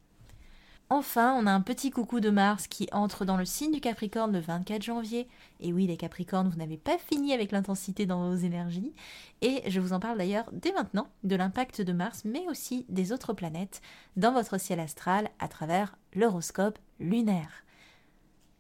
Enfin, 0.91 1.35
on 1.39 1.47
a 1.47 1.53
un 1.53 1.61
petit 1.61 1.91
coucou 1.91 2.19
de 2.19 2.31
Mars 2.31 2.67
qui 2.67 2.89
entre 2.93 3.27
dans 3.27 3.37
le 3.37 3.45
signe 3.45 3.73
du 3.73 3.81
Capricorne 3.81 4.33
le 4.33 4.41
24 4.41 4.83
janvier. 4.83 5.29
Et 5.61 5.71
oui, 5.71 5.87
les 5.87 5.99
Capricornes, 5.99 6.49
vous 6.49 6.57
n'avez 6.57 6.79
pas 6.79 6.97
fini 6.97 7.35
avec 7.35 7.53
l'intensité 7.53 8.07
dans 8.07 8.31
vos 8.31 8.37
énergies. 8.37 8.95
Et 9.43 9.71
je 9.71 9.81
vous 9.81 9.93
en 9.93 10.01
parle 10.01 10.17
d'ailleurs 10.17 10.49
dès 10.53 10.73
maintenant 10.73 11.09
de 11.25 11.37
l'impact 11.37 11.83
de 11.83 11.93
Mars, 11.93 12.23
mais 12.25 12.47
aussi 12.49 12.87
des 12.89 13.13
autres 13.13 13.35
planètes 13.35 13.83
dans 14.17 14.33
votre 14.33 14.59
ciel 14.59 14.81
astral 14.81 15.29
à 15.39 15.49
travers 15.49 15.95
l'horoscope 16.15 16.79
lunaire. 17.01 17.65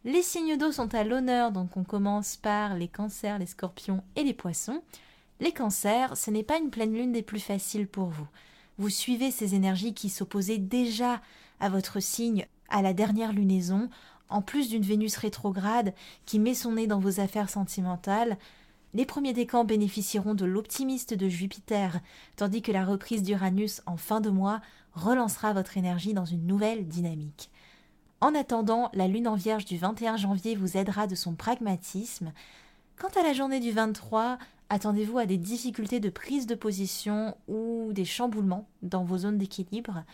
Les 0.04 0.22
signes 0.22 0.58
d'eau 0.58 0.70
sont 0.70 0.94
à 0.94 1.04
l'honneur, 1.04 1.50
donc 1.50 1.78
on 1.78 1.84
commence 1.84 2.36
par 2.36 2.74
les 2.74 2.88
cancers, 2.88 3.38
les 3.38 3.46
scorpions 3.46 4.04
et 4.16 4.22
les 4.22 4.34
poissons. 4.34 4.82
Les 5.40 5.52
cancers, 5.52 6.16
ce 6.16 6.30
n'est 6.30 6.42
pas 6.42 6.58
une 6.58 6.70
pleine 6.70 6.94
lune 6.94 7.12
des 7.12 7.22
plus 7.22 7.40
faciles 7.40 7.86
pour 7.86 8.08
vous. 8.08 8.26
Vous 8.78 8.90
suivez 8.90 9.30
ces 9.30 9.54
énergies 9.54 9.94
qui 9.94 10.08
s'opposaient 10.08 10.58
déjà 10.58 11.20
à 11.60 11.68
votre 11.68 12.00
signe 12.00 12.46
à 12.68 12.82
la 12.82 12.92
dernière 12.92 13.32
lunaison, 13.32 13.88
en 14.28 14.42
plus 14.42 14.68
d'une 14.68 14.82
Vénus 14.82 15.16
rétrograde 15.16 15.94
qui 16.26 16.38
met 16.38 16.54
son 16.54 16.72
nez 16.72 16.86
dans 16.86 17.00
vos 17.00 17.20
affaires 17.20 17.50
sentimentales, 17.50 18.36
les 18.94 19.04
premiers 19.04 19.32
décans 19.32 19.64
bénéficieront 19.64 20.34
de 20.34 20.46
l'optimiste 20.46 21.12
de 21.12 21.28
Jupiter, 21.28 22.00
tandis 22.36 22.62
que 22.62 22.72
la 22.72 22.84
reprise 22.84 23.22
d'Uranus 23.22 23.82
en 23.86 23.96
fin 23.96 24.20
de 24.20 24.30
mois 24.30 24.60
relancera 24.94 25.52
votre 25.52 25.76
énergie 25.76 26.14
dans 26.14 26.24
une 26.24 26.46
nouvelle 26.46 26.88
dynamique. 26.88 27.50
En 28.20 28.34
attendant, 28.34 28.90
la 28.94 29.06
lune 29.06 29.28
en 29.28 29.34
vierge 29.34 29.66
du 29.66 29.76
21 29.76 30.16
janvier 30.16 30.56
vous 30.56 30.76
aidera 30.76 31.06
de 31.06 31.14
son 31.14 31.34
pragmatisme. 31.34 32.32
Quant 32.96 33.20
à 33.20 33.22
la 33.22 33.32
journée 33.32 33.60
du 33.60 33.70
23, 33.70 34.38
attendez-vous 34.70 35.18
à 35.18 35.26
des 35.26 35.38
difficultés 35.38 36.00
de 36.00 36.10
prise 36.10 36.46
de 36.46 36.54
position 36.54 37.36
ou 37.48 37.90
des 37.92 38.04
chamboulements 38.04 38.68
dans 38.82 39.04
vos 39.04 39.18
zones 39.18 39.38
d'équilibre? 39.38 40.04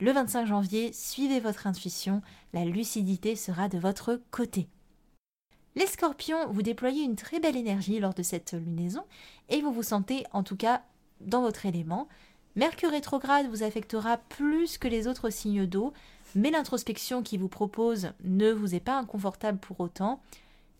Le 0.00 0.12
25 0.12 0.46
janvier, 0.46 0.92
suivez 0.92 1.40
votre 1.40 1.66
intuition, 1.66 2.22
la 2.52 2.64
lucidité 2.64 3.34
sera 3.36 3.68
de 3.68 3.78
votre 3.78 4.20
côté. 4.30 4.68
Les 5.74 5.86
scorpions, 5.86 6.48
vous 6.50 6.62
déployez 6.62 7.02
une 7.02 7.16
très 7.16 7.40
belle 7.40 7.56
énergie 7.56 8.00
lors 8.00 8.14
de 8.14 8.22
cette 8.22 8.52
lunaison 8.52 9.04
et 9.48 9.60
vous 9.60 9.72
vous 9.72 9.82
sentez 9.82 10.24
en 10.32 10.42
tout 10.42 10.56
cas 10.56 10.82
dans 11.20 11.42
votre 11.42 11.66
élément. 11.66 12.08
Mercure 12.56 12.90
rétrograde 12.90 13.48
vous 13.48 13.62
affectera 13.62 14.16
plus 14.16 14.78
que 14.78 14.88
les 14.88 15.06
autres 15.06 15.30
signes 15.30 15.66
d'eau, 15.66 15.92
mais 16.34 16.50
l'introspection 16.50 17.22
qui 17.22 17.36
vous 17.36 17.48
propose 17.48 18.10
ne 18.24 18.50
vous 18.50 18.74
est 18.74 18.80
pas 18.80 18.98
inconfortable 18.98 19.58
pour 19.58 19.78
autant. 19.80 20.20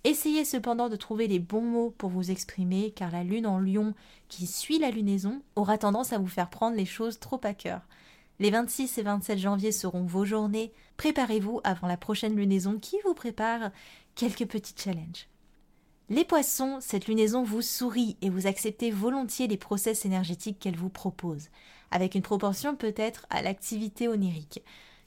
Essayez 0.09 0.47
cependant 0.47 0.89
de 0.89 0.97
trouver 0.97 1.29
les 1.29 1.39
bons 1.39 1.61
mots 1.61 1.95
pour 1.99 2.09
vous 2.09 2.31
exprimer, 2.31 2.93
car 2.93 3.11
la 3.11 3.25
lune 3.25 3.47
en 3.47 3.59
lion 3.59 3.93
qui 4.29 4.47
suit 4.47 4.79
la 4.79 4.91
lunaison 4.91 5.43
aura 5.55 5.77
tendance 5.77 6.15
à 6.15 6.19
vous 6.19 6.27
faire 6.27 6.49
prendre 6.49 6.79
les 6.79 6.87
choses 6.87 7.19
trop 7.19 7.39
à 7.45 7.53
cœur. 7.53 7.83
Les 8.39 8.49
26 8.49 8.97
et 8.97 9.03
27 9.03 9.39
janvier 9.39 9.71
seront 9.71 10.05
vos 10.05 10.25
journées. 10.25 10.73
Préparez-vous 10.97 11.61
avant 11.63 11.87
la 11.87 11.99
prochaine 11.99 12.37
lunaison 12.37 12.79
qui 12.79 12.97
vous 13.05 13.13
prépare 13.13 13.71
quelques 14.15 14.47
petits 14.47 14.73
challenges. 14.83 15.29
Les 16.09 16.25
poissons, 16.25 16.79
cette 16.81 17.07
lunaison 17.07 17.43
vous 17.43 17.61
sourit 17.61 18.17
et 18.23 18.31
vous 18.31 18.47
acceptez 18.47 18.91
volontiers 18.91 19.47
les 19.47 19.59
process 19.59 20.07
énergétiques 20.07 20.59
qu'elle 20.59 20.79
vous 20.79 20.89
propose, 20.89 21.51
avec 21.91 22.15
une 22.15 22.23
proportion 22.23 22.77
peut-être 22.77 23.27
à 23.29 23.43
l'activité 23.43 24.09
onirique. 24.09 24.63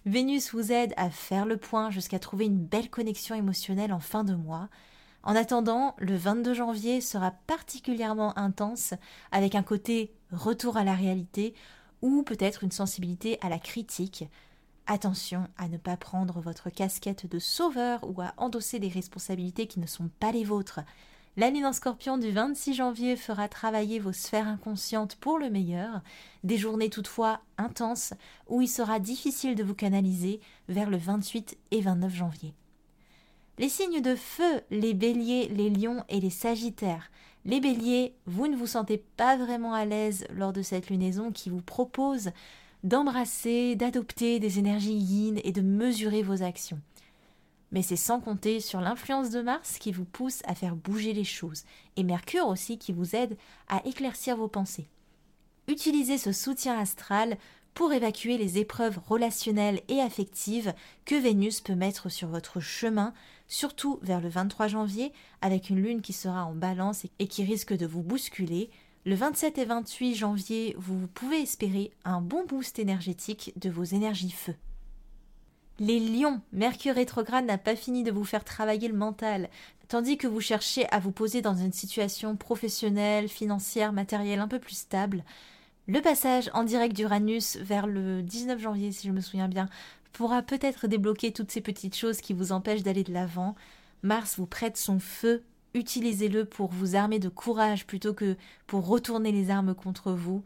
Vénus 0.05 0.53
vous 0.53 0.71
aide 0.71 0.93
à 0.95 1.09
faire 1.09 1.47
le 1.47 1.57
point 1.57 1.89
jusqu'à 1.89 2.19
trouver 2.19 2.45
une 2.45 2.63
belle 2.63 2.91
connexion 2.91 3.33
émotionnelle 3.33 3.93
en 3.93 3.99
fin 3.99 4.23
de 4.23 4.35
mois. 4.35 4.69
En 5.23 5.35
attendant, 5.35 5.95
le 5.99 6.15
22 6.15 6.53
janvier 6.53 6.99
sera 6.99 7.31
particulièrement 7.45 8.37
intense 8.37 8.95
avec 9.31 9.53
un 9.53 9.61
côté 9.61 10.13
retour 10.31 10.77
à 10.77 10.83
la 10.83 10.95
réalité 10.95 11.53
ou 12.01 12.23
peut-être 12.23 12.63
une 12.63 12.71
sensibilité 12.71 13.37
à 13.41 13.49
la 13.49 13.59
critique. 13.59 14.25
Attention 14.87 15.47
à 15.57 15.67
ne 15.67 15.77
pas 15.77 15.95
prendre 15.95 16.41
votre 16.41 16.71
casquette 16.71 17.29
de 17.29 17.37
sauveur 17.37 17.99
ou 18.03 18.21
à 18.21 18.33
endosser 18.37 18.79
des 18.79 18.87
responsabilités 18.87 19.67
qui 19.67 19.79
ne 19.79 19.85
sont 19.85 20.09
pas 20.19 20.31
les 20.31 20.43
vôtres. 20.43 20.79
La 21.37 21.49
lune 21.49 21.65
en 21.65 21.71
scorpion 21.71 22.17
du 22.17 22.31
26 22.31 22.73
janvier 22.73 23.15
fera 23.15 23.47
travailler 23.47 23.99
vos 23.99 24.11
sphères 24.11 24.47
inconscientes 24.47 25.15
pour 25.15 25.37
le 25.37 25.49
meilleur, 25.49 26.01
des 26.43 26.57
journées 26.57 26.89
toutefois 26.89 27.39
intenses 27.57 28.13
où 28.49 28.61
il 28.61 28.67
sera 28.67 28.99
difficile 28.99 29.55
de 29.55 29.63
vous 29.63 29.75
canaliser 29.75 30.41
vers 30.67 30.89
le 30.89 30.97
28 30.97 31.57
et 31.69 31.79
29 31.79 32.13
janvier. 32.13 32.53
Les 33.57 33.69
signes 33.69 34.01
de 34.01 34.15
feu, 34.15 34.61
les 34.71 34.93
béliers, 34.93 35.47
les 35.49 35.69
lions 35.69 36.03
et 36.09 36.19
les 36.19 36.29
sagittaires 36.29 37.11
les 37.45 37.59
béliers, 37.59 38.13
vous 38.27 38.47
ne 38.47 38.55
vous 38.55 38.67
sentez 38.67 38.97
pas 39.17 39.35
vraiment 39.35 39.73
à 39.73 39.85
l'aise 39.85 40.25
lors 40.31 40.53
de 40.53 40.61
cette 40.61 40.89
lunaison 40.89 41.31
qui 41.31 41.49
vous 41.49 41.61
propose 41.61 42.31
d'embrasser, 42.83 43.75
d'adopter 43.75 44.39
des 44.39 44.59
énergies 44.59 44.93
yin 44.93 45.39
et 45.43 45.51
de 45.51 45.61
mesurer 45.61 46.21
vos 46.21 46.43
actions. 46.43 46.79
Mais 47.71 47.81
c'est 47.81 47.95
sans 47.95 48.19
compter 48.19 48.59
sur 48.59 48.81
l'influence 48.81 49.29
de 49.29 49.41
Mars 49.41 49.77
qui 49.79 49.91
vous 49.91 50.05
pousse 50.05 50.41
à 50.45 50.55
faire 50.55 50.75
bouger 50.75 51.13
les 51.13 51.23
choses, 51.23 51.63
et 51.95 52.03
Mercure 52.03 52.47
aussi 52.47 52.77
qui 52.77 52.91
vous 52.91 53.15
aide 53.15 53.37
à 53.69 53.81
éclaircir 53.87 54.35
vos 54.35 54.49
pensées. 54.49 54.87
Utilisez 55.67 56.17
ce 56.17 56.31
soutien 56.31 56.77
astral 56.77 57.37
pour 57.73 57.93
évacuer 57.93 58.37
les 58.37 58.57
épreuves 58.57 58.99
relationnelles 59.07 59.81
et 59.87 60.01
affectives 60.01 60.73
que 61.05 61.15
Vénus 61.15 61.61
peut 61.61 61.75
mettre 61.75 62.09
sur 62.09 62.27
votre 62.27 62.59
chemin, 62.59 63.13
surtout 63.51 63.99
vers 64.01 64.21
le 64.21 64.29
23 64.29 64.67
janvier, 64.67 65.11
avec 65.41 65.69
une 65.69 65.83
lune 65.83 66.01
qui 66.01 66.13
sera 66.13 66.45
en 66.45 66.53
balance 66.53 67.05
et 67.19 67.27
qui 67.27 67.43
risque 67.43 67.73
de 67.73 67.85
vous 67.85 68.01
bousculer. 68.01 68.69
Le 69.05 69.13
27 69.13 69.57
et 69.57 69.65
28 69.65 70.15
janvier, 70.15 70.75
vous 70.79 71.05
pouvez 71.07 71.41
espérer 71.41 71.91
un 72.05 72.21
bon 72.21 72.45
boost 72.45 72.79
énergétique 72.79 73.51
de 73.57 73.69
vos 73.69 73.83
énergies 73.83 74.31
feu. 74.31 74.55
Les 75.79 75.99
lions, 75.99 76.39
Mercure 76.53 76.95
rétrograde 76.95 77.45
n'a 77.45 77.57
pas 77.57 77.75
fini 77.75 78.03
de 78.03 78.11
vous 78.11 78.23
faire 78.23 78.45
travailler 78.45 78.87
le 78.87 78.97
mental, 78.97 79.49
tandis 79.89 80.17
que 80.17 80.27
vous 80.27 80.39
cherchez 80.39 80.87
à 80.89 80.99
vous 80.99 81.11
poser 81.11 81.41
dans 81.41 81.55
une 81.55 81.73
situation 81.73 82.37
professionnelle, 82.37 83.27
financière, 83.27 83.91
matérielle 83.91 84.39
un 84.39 84.47
peu 84.47 84.59
plus 84.59 84.77
stable. 84.77 85.25
Le 85.87 85.99
passage 85.99 86.49
en 86.53 86.63
direct 86.63 86.95
d'Uranus 86.95 87.57
vers 87.57 87.85
le 87.85 88.21
19 88.21 88.61
janvier, 88.61 88.93
si 88.93 89.07
je 89.07 89.11
me 89.11 89.19
souviens 89.19 89.49
bien, 89.49 89.67
pourra 90.11 90.41
peut-être 90.41 90.87
débloquer 90.87 91.31
toutes 91.31 91.51
ces 91.51 91.61
petites 91.61 91.95
choses 91.95 92.21
qui 92.21 92.33
vous 92.33 92.51
empêchent 92.51 92.83
d'aller 92.83 93.03
de 93.03 93.13
l'avant. 93.13 93.55
Mars 94.03 94.37
vous 94.37 94.45
prête 94.45 94.77
son 94.77 94.99
feu, 94.99 95.43
utilisez-le 95.73 96.45
pour 96.45 96.71
vous 96.71 96.95
armer 96.95 97.19
de 97.19 97.29
courage 97.29 97.85
plutôt 97.85 98.13
que 98.13 98.35
pour 98.67 98.87
retourner 98.87 99.31
les 99.31 99.49
armes 99.49 99.75
contre 99.75 100.11
vous. 100.11 100.43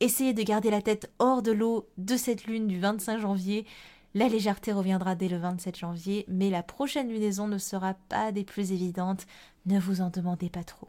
Essayez 0.00 0.32
de 0.32 0.42
garder 0.42 0.70
la 0.70 0.82
tête 0.82 1.10
hors 1.18 1.42
de 1.42 1.52
l'eau 1.52 1.88
de 1.98 2.16
cette 2.16 2.44
lune 2.44 2.68
du 2.68 2.78
25 2.78 3.18
janvier. 3.18 3.66
La 4.14 4.28
légèreté 4.28 4.72
reviendra 4.72 5.14
dès 5.14 5.28
le 5.28 5.38
27 5.38 5.76
janvier, 5.76 6.24
mais 6.28 6.50
la 6.50 6.62
prochaine 6.62 7.08
lunaison 7.08 7.48
ne 7.48 7.58
sera 7.58 7.94
pas 8.08 8.32
des 8.32 8.44
plus 8.44 8.72
évidentes. 8.72 9.26
Ne 9.66 9.78
vous 9.78 10.00
en 10.00 10.10
demandez 10.10 10.48
pas 10.48 10.64
trop. 10.64 10.88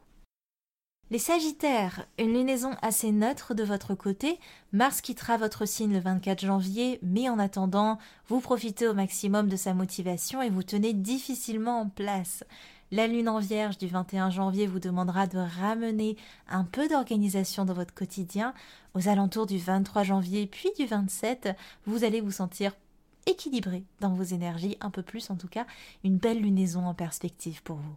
Les 1.12 1.18
Sagittaires, 1.18 2.06
une 2.20 2.34
lunaison 2.34 2.76
assez 2.84 3.12
neutre 3.12 3.56
de 3.56 3.64
votre 3.64 3.96
côté. 3.96 4.40
Mars 4.74 5.02
quittera 5.02 5.38
votre 5.38 5.66
signe 5.66 5.94
le 5.94 6.00
24 6.00 6.46
janvier, 6.46 7.00
mais 7.02 7.30
en 7.30 7.40
attendant, 7.40 7.98
vous 8.28 8.40
profitez 8.40 8.88
au 8.88 8.94
maximum 8.94 9.50
de 9.50 9.56
sa 9.56 9.74
motivation 9.74 10.44
et 10.44 10.52
vous 10.52 10.62
tenez 10.62 10.94
difficilement 10.94 11.82
en 11.82 11.90
place. 11.90 12.44
La 12.92 13.08
lune 13.08 13.28
en 13.28 13.40
vierge 13.40 13.80
du 13.80 13.88
21 13.88 14.30
janvier 14.30 14.68
vous 14.68 14.80
demandera 14.80 15.26
de 15.26 15.40
ramener 15.40 16.16
un 16.48 16.64
peu 16.64 16.88
d'organisation 16.88 17.66
dans 17.66 17.74
votre 17.74 17.96
quotidien. 17.96 18.54
Aux 18.94 19.08
alentours 19.08 19.48
du 19.48 19.58
23 19.58 20.04
janvier 20.04 20.46
puis 20.46 20.70
du 20.78 20.86
27, 20.86 21.50
vous 21.88 22.04
allez 22.04 22.22
vous 22.22 22.30
sentir 22.30 22.74
équilibré 23.26 23.84
dans 24.00 24.14
vos 24.14 24.22
énergies, 24.22 24.78
un 24.80 24.92
peu 24.92 25.02
plus 25.02 25.32
en 25.32 25.38
tout 25.38 25.48
cas, 25.48 25.66
une 26.04 26.18
belle 26.18 26.40
lunaison 26.40 26.86
en 26.86 26.94
perspective 26.94 27.64
pour 27.64 27.78
vous. 27.78 27.96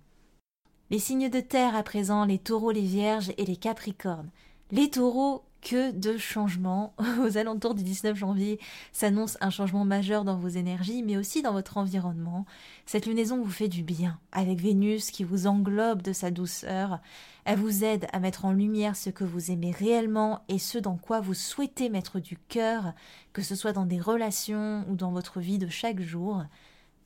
Les 0.92 0.98
signes 0.98 1.30
de 1.30 1.40
terre 1.40 1.74
à 1.74 1.82
présent, 1.82 2.26
les 2.26 2.38
taureaux, 2.38 2.70
les 2.70 2.82
vierges 2.82 3.32
et 3.38 3.46
les 3.46 3.56
capricornes. 3.56 4.28
Les 4.70 4.90
taureaux, 4.90 5.42
que 5.62 5.90
de 5.90 6.18
changements. 6.18 6.92
Aux 7.24 7.38
alentours 7.38 7.74
du 7.74 7.82
19 7.82 8.14
janvier 8.14 8.60
s'annonce 8.92 9.38
un 9.40 9.48
changement 9.48 9.86
majeur 9.86 10.22
dans 10.24 10.36
vos 10.36 10.48
énergies, 10.48 11.02
mais 11.02 11.16
aussi 11.16 11.40
dans 11.40 11.54
votre 11.54 11.78
environnement. 11.78 12.44
Cette 12.84 13.06
lunaison 13.06 13.42
vous 13.42 13.50
fait 13.50 13.68
du 13.68 13.82
bien, 13.82 14.18
avec 14.32 14.60
Vénus 14.60 15.10
qui 15.10 15.24
vous 15.24 15.46
englobe 15.46 16.02
de 16.02 16.12
sa 16.12 16.30
douceur. 16.30 17.00
Elle 17.46 17.58
vous 17.58 17.84
aide 17.84 18.06
à 18.12 18.20
mettre 18.20 18.44
en 18.44 18.52
lumière 18.52 18.94
ce 18.94 19.08
que 19.08 19.24
vous 19.24 19.50
aimez 19.50 19.70
réellement 19.70 20.44
et 20.50 20.58
ce 20.58 20.76
dans 20.76 20.98
quoi 20.98 21.20
vous 21.20 21.32
souhaitez 21.32 21.88
mettre 21.88 22.20
du 22.20 22.36
cœur, 22.36 22.92
que 23.32 23.40
ce 23.40 23.54
soit 23.54 23.72
dans 23.72 23.86
des 23.86 24.00
relations 24.00 24.84
ou 24.90 24.94
dans 24.94 25.10
votre 25.10 25.40
vie 25.40 25.58
de 25.58 25.68
chaque 25.68 26.02
jour. 26.02 26.42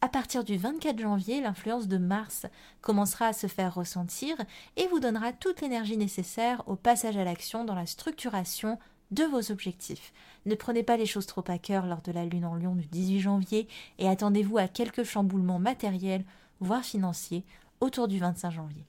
À 0.07 0.09
partir 0.09 0.45
du 0.45 0.57
24 0.57 1.01
janvier, 1.01 1.41
l'influence 1.41 1.89
de 1.89 1.99
Mars 1.99 2.47
commencera 2.81 3.27
à 3.27 3.33
se 3.33 3.49
faire 3.49 3.75
ressentir 3.75 4.37
et 4.77 4.87
vous 4.87 5.01
donnera 5.01 5.33
toute 5.33 5.61
l'énergie 5.61 5.97
nécessaire 5.97 6.63
au 6.69 6.77
passage 6.77 7.17
à 7.17 7.25
l'action 7.25 7.65
dans 7.65 7.75
la 7.75 7.87
structuration 7.87 8.79
de 9.11 9.25
vos 9.25 9.51
objectifs. 9.51 10.13
Ne 10.45 10.55
prenez 10.55 10.85
pas 10.85 10.97
les 10.97 11.07
choses 11.07 11.27
trop 11.27 11.43
à 11.49 11.59
cœur 11.59 11.87
lors 11.87 12.03
de 12.03 12.13
la 12.13 12.25
lune 12.25 12.45
en 12.45 12.55
lion 12.55 12.77
du 12.77 12.87
18 12.87 13.19
janvier 13.19 13.67
et 13.99 14.09
attendez-vous 14.09 14.59
à 14.59 14.69
quelques 14.69 15.03
chamboulements 15.03 15.59
matériels, 15.59 16.25
voire 16.61 16.85
financiers, 16.85 17.43
autour 17.81 18.07
du 18.07 18.21
25 18.21 18.51
janvier. 18.53 18.85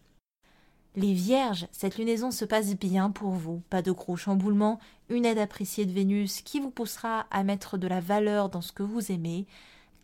Les 0.96 1.16
vierges, 1.16 1.68
cette 1.72 1.98
lunaison 1.98 2.30
se 2.30 2.46
passe 2.46 2.76
bien 2.76 3.10
pour 3.10 3.32
vous, 3.32 3.64
pas 3.72 3.82
de 3.82 3.92
gros 3.92 4.18
chamboulements, 4.18 4.80
une 5.10 5.26
aide 5.26 5.40
appréciée 5.40 5.88
de 5.88 5.94
Vénus 5.94 6.44
qui 6.44 6.60
vous 6.60 6.70
poussera 6.70 7.26
à 7.32 7.44
mettre 7.44 7.80
de 7.80 7.88
la 7.88 8.02
valeur 8.02 8.50
dans 8.50 8.62
ce 8.62 8.72
que 8.72 8.84
vous 8.84 9.12
aimez, 9.12 9.48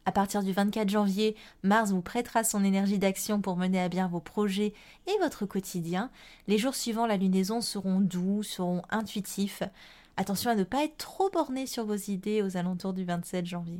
à 0.05 0.11
partir 0.11 0.43
du 0.43 0.51
24 0.51 0.89
janvier, 0.89 1.35
Mars 1.63 1.91
vous 1.91 2.01
prêtera 2.01 2.43
son 2.43 2.63
énergie 2.63 2.99
d'action 2.99 3.41
pour 3.41 3.55
mener 3.55 3.79
à 3.79 3.89
bien 3.89 4.07
vos 4.07 4.19
projets 4.19 4.73
et 5.07 5.17
votre 5.21 5.45
quotidien. 5.45 6.09
Les 6.47 6.57
jours 6.57 6.75
suivants 6.75 7.07
la 7.07 7.17
lunaison 7.17 7.61
seront 7.61 7.99
doux, 7.99 8.43
seront 8.43 8.81
intuitifs. 8.89 9.63
Attention 10.17 10.51
à 10.51 10.55
ne 10.55 10.63
pas 10.63 10.83
être 10.83 10.97
trop 10.97 11.29
borné 11.29 11.65
sur 11.65 11.85
vos 11.85 11.95
idées 11.95 12.41
aux 12.41 12.57
alentours 12.57 12.93
du 12.93 13.05
27 13.05 13.45
janvier. 13.45 13.79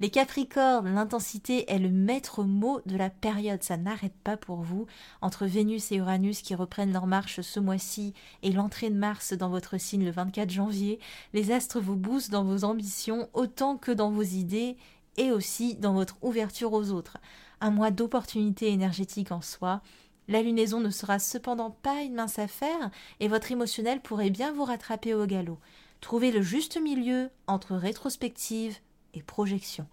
Les 0.00 0.10
Capricornes, 0.10 0.94
l'intensité 0.94 1.72
est 1.72 1.80
le 1.80 1.90
maître 1.90 2.44
mot 2.44 2.80
de 2.86 2.96
la 2.96 3.10
période, 3.10 3.64
ça 3.64 3.76
n'arrête 3.76 4.14
pas 4.22 4.36
pour 4.36 4.58
vous. 4.58 4.86
Entre 5.22 5.44
Vénus 5.44 5.90
et 5.90 5.96
Uranus 5.96 6.40
qui 6.40 6.54
reprennent 6.54 6.92
leur 6.92 7.08
marche 7.08 7.40
ce 7.40 7.58
mois-ci 7.58 8.14
et 8.44 8.52
l'entrée 8.52 8.90
de 8.90 8.94
Mars 8.94 9.32
dans 9.32 9.48
votre 9.48 9.76
signe 9.76 10.04
le 10.04 10.12
24 10.12 10.50
janvier, 10.50 11.00
les 11.34 11.50
astres 11.50 11.80
vous 11.80 11.96
boostent 11.96 12.30
dans 12.30 12.44
vos 12.44 12.62
ambitions 12.62 13.28
autant 13.32 13.76
que 13.76 13.90
dans 13.90 14.12
vos 14.12 14.22
idées 14.22 14.76
et 15.18 15.30
aussi 15.32 15.74
dans 15.74 15.92
votre 15.92 16.16
ouverture 16.22 16.72
aux 16.72 16.90
autres. 16.90 17.18
Un 17.60 17.70
mois 17.70 17.90
d'opportunités 17.90 18.72
énergétiques 18.72 19.32
en 19.32 19.42
soi. 19.42 19.82
La 20.28 20.42
lunaison 20.42 20.80
ne 20.80 20.90
sera 20.90 21.18
cependant 21.18 21.70
pas 21.70 22.02
une 22.02 22.14
mince 22.14 22.38
affaire 22.38 22.90
et 23.20 23.28
votre 23.28 23.52
émotionnel 23.52 24.00
pourrait 24.00 24.30
bien 24.30 24.52
vous 24.52 24.64
rattraper 24.64 25.12
au 25.12 25.26
galop. 25.26 25.58
Trouvez 26.00 26.30
le 26.30 26.42
juste 26.42 26.80
milieu 26.80 27.28
entre 27.46 27.74
rétrospective 27.74 28.78
et 29.14 29.22
projection. 29.22 29.86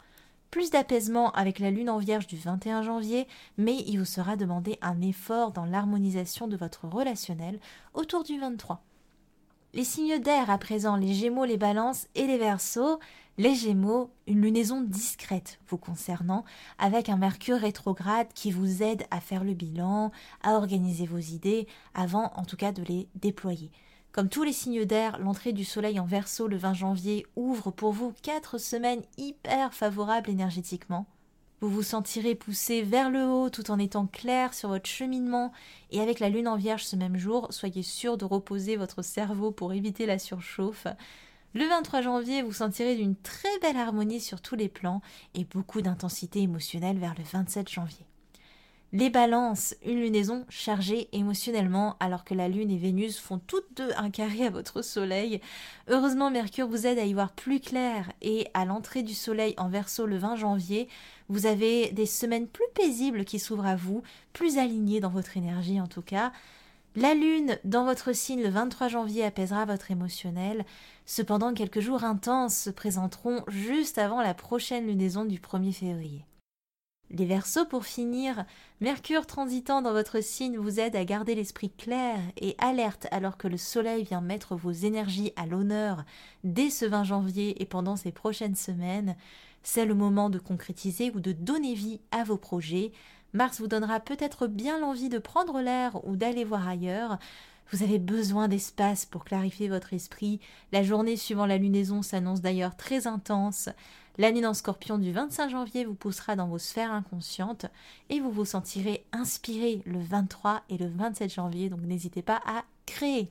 Plus 0.51 0.70
d'apaisement 0.70 1.32
avec 1.32 1.60
la 1.60 1.72
lune 1.72 1.89
en 1.89 1.98
vierge 1.98 2.27
du 2.27 2.38
21 2.38 2.84
janvier, 2.84 3.27
mais 3.58 3.77
il 3.88 3.98
vous 3.98 4.05
sera 4.05 4.36
demandé 4.36 4.77
un 4.82 5.01
effort 5.01 5.51
dans 5.51 5.65
l'harmonisation 5.65 6.48
de 6.48 6.55
votre 6.55 6.88
relationnel 6.88 7.60
autour 7.94 8.24
du 8.24 8.39
23. 8.39 8.82
Les 9.75 9.84
signes 9.84 10.20
d'air 10.20 10.50
à 10.50 10.58
présent, 10.58 10.96
les 10.96 11.13
Gémeaux, 11.13 11.44
les 11.44 11.58
Balances 11.58 12.08
et 12.15 12.27
les 12.27 12.38
Verseaux. 12.38 12.98
Les 13.38 13.53
Gémeaux, 13.55 14.10
une 14.25 14.41
lunaison 14.41 14.79
discrète 14.79 15.60
vous 15.67 15.77
concernant, 15.77 16.46
avec 16.79 17.10
un 17.10 17.17
Mercure 17.17 17.60
rétrograde 17.60 18.29
qui 18.34 18.51
vous 18.51 18.82
aide 18.82 19.03
à 19.12 19.20
faire 19.20 19.44
le 19.44 19.53
bilan, 19.53 20.13
à 20.44 20.53
organiser 20.53 21.05
vos 21.05 21.17
idées, 21.17 21.67
avant 21.94 22.32
en 22.38 22.46
tout 22.46 22.55
cas 22.55 22.72
de 22.72 22.84
les 22.84 23.10
déployer. 23.15 23.70
Comme 24.13 24.29
tous 24.29 24.44
les 24.44 24.53
signes 24.53 24.86
d'air, 24.86 25.20
l'entrée 25.20 25.51
du 25.51 25.66
Soleil 25.66 26.00
en 26.00 26.05
Verseau 26.05 26.48
le 26.48 26.55
20 26.55 26.74
janvier 26.74 27.25
ouvre 27.35 27.70
pour 27.70 27.92
vous 27.92 28.14
quatre 28.24 28.57
semaines 28.57 29.03
hyper 29.18 29.74
favorables 29.74 30.29
énergétiquement. 30.29 31.05
Vous 31.61 31.70
vous 31.70 31.83
sentirez 31.83 32.35
poussé 32.35 32.81
vers 32.81 33.09
le 33.09 33.25
haut 33.25 33.50
tout 33.50 33.72
en 33.72 33.79
étant 33.79 34.07
clair 34.07 34.53
sur 34.53 34.70
votre 34.70 34.89
cheminement 34.89 35.53
et 35.89 36.01
avec 36.01 36.20
la 36.20 36.29
lune 36.29 36.50
en 36.50 36.57
vierge 36.57 36.83
ce 36.83 36.98
même 36.98 37.18
jour, 37.18 37.48
soyez 37.51 37.81
sûr 37.81 38.18
de 38.18 38.25
reposer 38.25 38.75
votre 38.75 39.01
cerveau 39.01 39.51
pour 39.51 39.72
éviter 39.72 40.05
la 40.05 40.20
surchauffe. 40.20 40.87
Le 41.53 41.65
23 41.65 42.01
janvier, 42.01 42.41
vous 42.41 42.51
sentirez 42.51 42.96
d'une 42.96 43.15
très 43.15 43.59
belle 43.61 43.77
harmonie 43.77 44.20
sur 44.20 44.41
tous 44.41 44.55
les 44.55 44.68
plans 44.68 45.01
et 45.33 45.46
beaucoup 45.46 45.81
d'intensité 45.81 46.41
émotionnelle 46.41 47.00
vers 47.00 47.15
le 47.18 47.24
27 47.24 47.70
janvier. 47.70 48.05
Les 48.98 49.10
balances, 49.10 49.75
une 49.86 50.00
lunaison 50.00 50.46
chargée 50.48 51.10
émotionnellement 51.12 51.98
alors 52.00 52.24
que 52.24 52.34
la 52.34 52.48
Lune 52.48 52.72
et 52.72 52.77
Vénus 52.77 53.20
font 53.20 53.40
toutes 53.40 53.75
deux 53.75 53.90
un 53.98 54.10
carré 54.10 54.46
à 54.46 54.50
votre 54.50 54.81
Soleil. 54.81 55.42
Heureusement, 55.90 56.31
Mercure 56.31 56.70
vous 56.70 56.88
aide 56.88 56.98
à 56.98 57.03
y 57.03 57.14
voir 57.14 57.34
plus 57.34 57.60
clair 57.60 58.10
et 58.22 58.48
à 58.53 58.64
l'entrée 58.64 59.03
du 59.03 59.14
Soleil 59.14 59.53
en 59.58 59.68
verso 59.68 60.05
le 60.05 60.16
20 60.16 60.38
janvier, 60.38 60.88
vous 61.27 61.46
avez 61.46 61.92
des 61.92 62.05
semaines 62.05 62.48
plus 62.48 62.64
paisibles 62.74 63.25
qui 63.25 63.38
s'ouvrent 63.38 63.66
à 63.66 63.75
vous, 63.75 64.01
plus 64.31 64.60
alignées 64.60 65.01
dans 65.01 65.10
votre 65.10 65.36
énergie 65.36 65.81
en 65.81 65.88
tout 65.88 66.01
cas. 66.01 66.31
La 66.96 67.16
Lune 67.16 67.60
dans 67.66 67.84
votre 67.84 68.14
signe 68.14 68.44
le 68.44 68.50
23 68.50 68.88
janvier 68.88 69.25
apaisera 69.25 69.66
votre 69.66 69.92
émotionnel. 69.92 70.64
Cependant, 71.05 71.53
quelques 71.53 71.81
jours 71.81 72.05
intenses 72.05 72.55
se 72.55 72.70
présenteront 72.70 73.44
juste 73.50 73.98
avant 73.98 74.22
la 74.22 74.34
prochaine 74.34 74.88
lunaison 74.88 75.25
du 75.25 75.40
1er 75.40 75.74
février. 75.74 76.25
Les 77.11 77.25
Verseaux, 77.25 77.65
pour 77.65 77.85
finir, 77.85 78.46
Mercure 78.81 79.27
transitant 79.27 79.81
dans 79.81 79.94
votre 79.94 80.22
signe 80.22 80.57
vous 80.57 80.79
aide 80.79 80.96
à 80.96 81.05
garder 81.05 81.35
l'esprit 81.35 81.70
clair 81.70 82.18
et 82.37 82.55
alerte 82.57 83.07
alors 83.11 83.37
que 83.37 83.48
le 83.48 83.57
Soleil 83.57 84.03
vient 84.03 84.22
mettre 84.22 84.55
vos 84.55 84.72
énergies 84.72 85.31
à 85.35 85.46
l'honneur 85.46 86.03
dès 86.44 86.70
ce 86.70 86.85
20 86.85 87.03
janvier 87.03 87.61
et 87.61 87.65
pendant 87.65 87.96
ces 87.96 88.11
prochaines 88.11 88.55
semaines. 88.55 89.15
C'est 89.61 89.85
le 89.85 89.94
moment 89.94 90.29
de 90.29 90.39
concrétiser 90.39 91.11
ou 91.15 91.20
de 91.20 91.31
donner 91.31 91.75
vie 91.75 92.01
à 92.11 92.24
vos 92.24 92.37
projets. 92.37 92.91
Mars 93.33 93.59
vous 93.59 93.68
donnera 93.68 94.00
peut-être 94.00 94.48
bien 94.48 94.79
l'envie 94.79 95.09
de 95.09 95.20
prendre 95.20 95.61
l'air 95.61 96.05
ou 96.07 96.15
d'aller 96.15 96.44
voir 96.44 96.68
ailleurs. 96.68 97.20
Vous 97.72 97.84
avez 97.84 98.00
besoin 98.00 98.48
d'espace 98.48 99.06
pour 99.06 99.25
clarifier 99.25 99.70
votre 99.70 99.94
esprit. 99.94 100.40
La 100.72 100.84
journée 100.84 101.18
suivant 101.18 101.46
la 101.46 101.58
lunaison 101.58 102.01
s'annonce 102.01 102.42
d'ailleurs 102.42 102.78
très 102.78 103.08
intense. 103.08 103.70
La 104.18 104.32
lune 104.32 104.46
en 104.46 104.54
scorpion 104.54 104.98
du 104.98 105.12
25 105.12 105.50
janvier 105.50 105.84
vous 105.84 105.96
poussera 105.96 106.36
dans 106.36 106.48
vos 106.48 106.60
sphères 106.60 106.92
inconscientes 106.92 107.66
et 108.10 108.20
vous 108.20 108.32
vous 108.32 108.46
sentirez 108.46 109.06
inspiré 109.12 109.82
le 109.86 110.00
23 110.00 110.64
et 110.70 110.78
le 110.78 110.88
27 110.88 111.34
janvier, 111.34 111.70
donc 111.70 111.82
n'hésitez 111.82 112.22
pas 112.22 112.40
à 112.46 112.64
créer. 112.86 113.30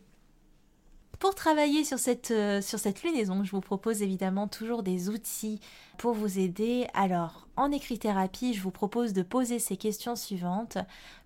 Pour 1.20 1.34
travailler 1.34 1.84
sur 1.84 1.98
cette, 1.98 2.32
euh, 2.32 2.60
sur 2.60 2.78
cette 2.78 3.02
lunaison, 3.02 3.44
je 3.44 3.52
vous 3.52 3.62
propose 3.62 4.02
évidemment 4.02 4.46
toujours 4.46 4.82
des 4.82 5.08
outils 5.08 5.60
pour 5.96 6.12
vous 6.12 6.38
aider. 6.38 6.86
Alors, 6.92 7.46
en 7.56 7.72
écrit-thérapie, 7.72 8.52
je 8.52 8.60
vous 8.60 8.70
propose 8.70 9.12
de 9.14 9.22
poser 9.22 9.58
ces 9.58 9.78
questions 9.78 10.16
suivantes. 10.16 10.76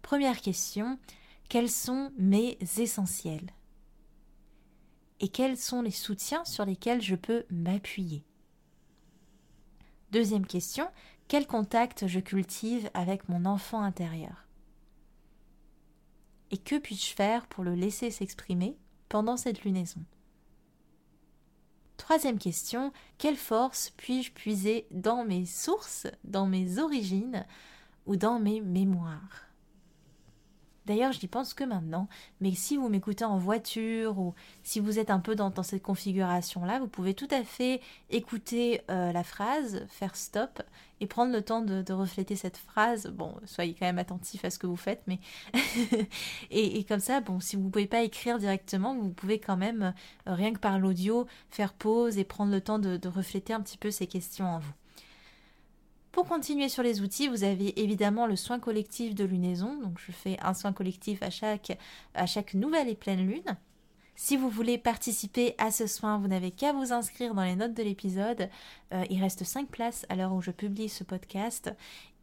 Première 0.03 0.41
question, 0.41 0.99
quels 1.49 1.71
sont 1.71 2.13
mes 2.19 2.59
essentiels 2.77 3.51
Et 5.21 5.29
quels 5.29 5.57
sont 5.57 5.81
les 5.81 5.91
soutiens 5.91 6.45
sur 6.45 6.67
lesquels 6.67 7.01
je 7.01 7.15
peux 7.15 7.45
m'appuyer? 7.51 8.23
Deuxième 10.13 10.47
question, 10.47 10.87
quel 11.27 11.47
contact 11.47 12.07
je 12.07 12.21
cultive 12.21 12.91
avec 12.93 13.29
mon 13.31 13.47
enfant 13.47 13.81
intérieur? 13.81 14.47
Et 16.51 16.59
que 16.59 16.79
puis-je 16.79 17.15
faire 17.15 17.47
pour 17.47 17.65
le 17.65 17.75
laisser 17.75 18.11
s'exprimer 18.11 18.77
pendant 19.09 19.39
cette 19.39 19.65
lunaison? 19.65 20.03
Troisième 21.97 22.39
question, 22.39 22.93
quelle 23.17 23.37
force 23.37 23.91
puis-je 23.97 24.33
puiser 24.33 24.87
dans 24.91 25.25
mes 25.25 25.47
sources, 25.47 26.07
dans 26.25 26.47
mes 26.47 26.79
origines 26.79 27.47
ou 28.07 28.17
dans 28.17 28.39
mes 28.39 28.61
mémoires? 28.61 29.48
D'ailleurs, 30.89 31.13
je 31.13 31.21
n'y 31.21 31.29
pense 31.29 31.53
que 31.53 31.65
maintenant, 31.65 32.09
mais 32.41 32.53
si 32.55 32.79
vous 32.79 32.89
m'écoutez 32.89 33.27
en 33.27 33.37
voiture 33.37 34.19
ou 34.19 34.35
si 34.63 34.81
vous 34.81 34.99
êtes 34.99 35.11
un 35.11 35.21
peu 35.21 35.35
dans, 35.35 35.53
cette 35.63 35.83
configuration-là, 35.83 36.79
vous 36.79 36.89
pouvez 36.89 37.13
tout 37.13 37.29
à 37.31 37.45
fait 37.45 37.83
écouter 38.09 38.81
euh, 38.91 39.13
la 39.13 39.23
phrase, 39.23 39.85
faire 39.91 40.17
stop 40.17 40.63
et 41.03 41.07
prendre 41.07 41.31
le 41.31 41.43
temps 41.43 41.61
de, 41.61 41.93
refléter 41.93 42.37
cette 42.37 42.57
phrase. 42.57 43.09
Bon, 43.09 43.35
soyez 43.45 43.75
quand 43.75 43.85
même 43.85 43.99
attentif 43.99 44.47
à 44.47 44.51
ce 44.51 44.59
que 44.59 44.67
vous 44.67 44.77
faites, 44.77 45.03
mais 45.07 45.21
et, 46.51 46.83
comme 46.85 47.01
ça, 47.01 47.21
bon, 47.21 47.39
si 47.39 47.57
vous 47.57 47.65
ne 47.65 47.71
pouvez 47.71 47.87
pas 47.87 48.01
écrire 48.01 48.39
directement, 48.39 48.97
vous 48.97 49.11
pouvez 49.11 49.39
quand 49.39 49.59
même, 49.59 49.93
euh, 50.27 50.35
rien 50.35 50.55
que 50.55 50.59
par 50.59 50.79
l'audio, 50.79 51.27
faire 51.51 51.75
pause 51.75 52.17
et 52.17 52.25
prendre 52.25 52.51
le 52.51 52.63
temps 52.63 52.79
de 52.79 53.09
refléter 53.09 53.53
un 53.53 53.61
petit 53.61 53.77
peu 53.77 53.91
ces 53.91 54.07
questions 54.07 54.47
en 54.47 54.59
vous. 54.59 54.73
Pour 56.19 56.27
continuer 56.27 56.69
sur 56.69 56.83
les 56.83 57.01
outils, 57.01 57.29
vous 57.29 57.45
avez 57.45 57.81
évidemment 57.81 58.27
le 58.27 58.35
soin 58.35 58.59
collectif 58.59 59.15
de 59.15 59.25
lunaison. 59.25 59.79
Donc 59.81 60.01
je 60.05 60.11
fais 60.11 60.37
un 60.43 60.53
soin 60.53 60.73
collectif 60.73 61.23
à 61.23 61.31
chaque, 61.31 61.79
à 62.13 62.27
chaque 62.27 62.55
nouvelle 62.55 62.89
et 62.89 62.97
pleine 62.97 63.25
lune. 63.25 63.57
Si 64.17 64.37
vous 64.37 64.49
voulez 64.49 64.79
participer 64.79 65.55
à 65.59 65.71
ce 65.71 65.87
soin, 65.87 66.19
vous 66.19 66.27
n'avez 66.27 66.51
qu'à 66.51 66.73
vous 66.73 66.93
inscrire 66.93 67.35
dans 67.35 67.45
les 67.45 67.55
notes 67.55 67.75
de 67.75 67.85
l'épisode. 67.85 68.51
Euh, 68.93 69.05
il 69.11 69.23
reste 69.23 69.45
5 69.45 69.69
places 69.69 70.07
à 70.09 70.17
l'heure 70.17 70.33
où 70.33 70.43
je 70.43 70.51
publie 70.51 70.89
ce 70.89 71.05
podcast. 71.05 71.73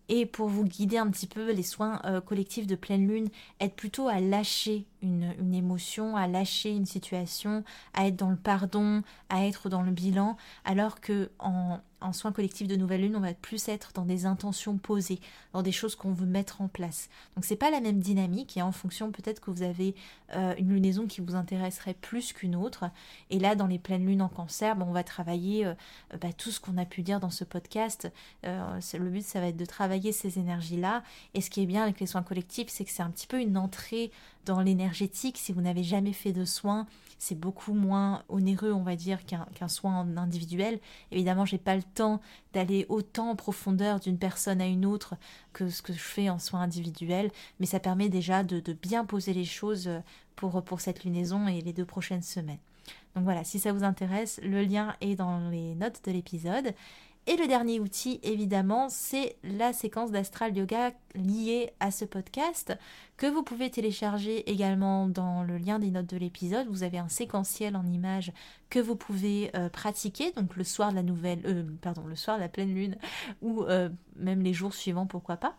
Et 0.10 0.26
pour 0.26 0.50
vous 0.50 0.66
guider 0.66 0.98
un 0.98 1.10
petit 1.10 1.26
peu, 1.26 1.52
les 1.52 1.64
soins 1.64 2.02
euh, 2.04 2.20
collectifs 2.20 2.68
de 2.68 2.76
pleine 2.76 3.08
lune 3.08 3.30
aident 3.62 3.74
plutôt 3.74 4.10
à 4.10 4.20
lâcher 4.20 4.86
une, 5.02 5.34
une, 5.40 5.56
émotion, 5.56 6.18
à 6.18 6.28
lâcher 6.28 6.70
une 6.70 6.86
situation, 6.86 7.64
à 7.94 8.08
être 8.08 8.18
dans 8.18 8.30
le 8.30 8.36
pardon, 8.36 9.04
à 9.30 9.46
être 9.46 9.70
dans 9.70 9.82
le 9.82 9.92
bilan, 9.92 10.36
alors 10.66 11.00
que 11.00 11.32
en, 11.40 11.80
en 12.06 12.14
soins 12.14 12.32
collectifs 12.32 12.68
de 12.68 12.76
nouvelle 12.76 13.02
lune, 13.02 13.16
on 13.16 13.22
va 13.22 13.34
plus 13.34 13.68
être 13.68 13.92
dans 13.94 14.06
des 14.06 14.26
intentions 14.26 14.78
posées, 14.78 15.20
dans 15.54 15.62
des 15.62 15.72
choses 15.72 15.96
qu'on 15.96 16.14
veut 16.14 16.26
mettre 16.26 16.62
en 16.62 16.68
place. 16.68 17.10
Donc 17.36 17.46
c'est 17.46 17.56
pas 17.56 17.72
la 17.72 17.82
même 17.82 18.00
dynamique 18.00 18.58
et 18.58 18.62
en 18.62 18.72
fonction 18.72 19.12
peut-être 19.12 19.42
que 19.42 19.52
vous 19.52 19.64
avez 19.64 19.96
euh, 20.36 20.54
une 20.58 20.70
lunaison 20.70 21.08
qui 21.08 21.22
vous 21.22 21.36
intéresserait 21.36 21.94
plus 21.94 22.34
qu'une 22.34 22.56
autre. 22.56 22.86
Et 23.30 23.40
là, 23.40 23.56
dans 23.56 23.68
les 23.68 23.80
pleines 23.80 24.06
lunes 24.06 24.22
en 24.22 24.30
cancer, 24.30 24.76
on 24.80 24.92
va 24.92 25.04
travailler 25.04 25.66
euh, 25.66 25.74
bah, 26.22 26.34
tout 26.38 26.52
ce 26.52 26.60
qu'on 26.60 26.78
a 26.78 26.86
pu 26.86 27.02
dire 27.02 27.20
dans 27.20 27.30
ce 27.30 27.44
podcast. 27.44 28.12
Euh, 28.46 28.80
le 28.94 29.10
but, 29.10 29.24
ça 29.24 29.40
va 29.40 29.48
être 29.48 29.58
de 29.58 29.66
travailler 29.66 30.12
ces 30.12 30.40
énergies-là. 30.40 31.04
Et 31.34 31.42
ce 31.42 31.50
qui 31.50 31.62
est 31.62 31.66
bien 31.66 31.84
avec 31.84 32.00
les 32.00 32.08
soins 32.08 32.24
collectifs, 32.24 32.70
c'est 32.70 32.86
que 32.86 32.92
c'est 32.92 33.04
un 33.04 33.10
petit 33.10 33.28
peu 33.28 33.40
une 33.40 33.58
entrée 33.58 34.12
dans 34.46 34.62
l'énergétique. 34.62 35.38
Si 35.38 35.52
vous 35.52 35.62
n'avez 35.62 35.84
jamais 35.84 36.14
fait 36.14 36.32
de 36.32 36.46
soins, 36.46 36.88
c'est 37.18 37.40
beaucoup 37.40 37.74
moins 37.74 38.24
onéreux, 38.30 38.72
on 38.72 38.84
va 38.84 38.96
dire, 38.96 39.20
qu'un 39.26 39.68
soin 39.68 40.08
individuel. 40.18 40.80
Évidemment, 41.12 41.46
j'ai 41.46 41.58
pas 41.58 41.76
le 41.76 41.84
temps 41.84 42.22
d'aller 42.54 42.86
autant 42.90 43.32
en 43.32 43.36
profondeur 43.36 44.00
d'une 44.00 44.18
personne 44.18 44.62
à 44.62 44.66
une 44.66 44.86
autre 44.86 45.16
que 45.54 45.70
ce 45.70 45.82
que 45.82 45.94
je 45.94 46.00
fais 46.00 46.30
en 46.30 46.40
soins 46.40 46.62
individuels, 46.62 47.32
mais 47.60 47.66
ça 47.66 47.80
permet 47.80 48.10
déjà 48.10 48.44
de, 48.44 48.60
de 48.60 48.74
bien 48.74 49.06
poser 49.06 49.34
les 49.34 49.46
choses 49.46 49.90
pour, 50.36 50.64
pour 50.64 50.82
cette 50.82 51.04
lunaison 51.04 51.48
et 51.48 51.62
les 51.62 51.74
deux 51.74 51.86
prochaines 51.86 52.22
semaines. 52.24 52.60
Donc 53.16 53.24
voilà, 53.24 53.44
si 53.44 53.60
ça 53.60 53.72
vous 53.72 53.84
intéresse, 53.84 54.40
le 54.44 54.62
lien 54.62 54.96
est 55.00 55.16
dans 55.16 55.50
les 55.50 55.74
notes 55.76 56.02
de 56.06 56.12
l'épisode. 56.12 56.74
Et 57.28 57.38
le 57.38 57.48
dernier 57.48 57.80
outil, 57.80 58.20
évidemment, 58.22 58.88
c'est 58.88 59.38
la 59.44 59.74
séquence 59.74 60.12
d'astral 60.12 60.56
yoga 60.56 60.92
liée 61.16 61.72
à 61.80 61.90
ce 61.90 62.06
podcast 62.06 62.78
que 63.18 63.26
vous 63.26 63.42
pouvez 63.42 63.72
télécharger 63.72 64.48
également 64.52 65.08
dans 65.08 65.42
le 65.42 65.58
lien 65.58 65.80
des 65.80 65.90
notes 65.90 66.06
de 66.06 66.18
l'épisode. 66.18 66.68
Vous 66.68 66.84
avez 66.84 67.00
un 67.00 67.10
séquentiel 67.10 67.76
en 67.76 67.86
images 67.88 68.32
que 68.70 68.78
vous 68.78 68.96
pouvez 68.96 69.50
euh, 69.56 69.70
pratiquer, 69.70 70.34
donc 70.34 70.56
le 70.56 70.64
soir 70.64 70.92
de 70.92 70.96
la 70.98 71.04
nouvelle, 71.04 71.42
euh, 71.48 71.64
pardon, 71.82 72.06
le 72.06 72.16
soir 72.16 72.38
de 72.38 72.44
la 72.44 72.50
pleine 72.50 72.76
lune 72.76 72.96
ou 73.42 73.64
euh, 73.64 73.90
même 74.18 74.44
les 74.44 74.54
jours 74.54 74.76
suivants, 74.76 75.08
pourquoi 75.08 75.38
pas 75.38 75.56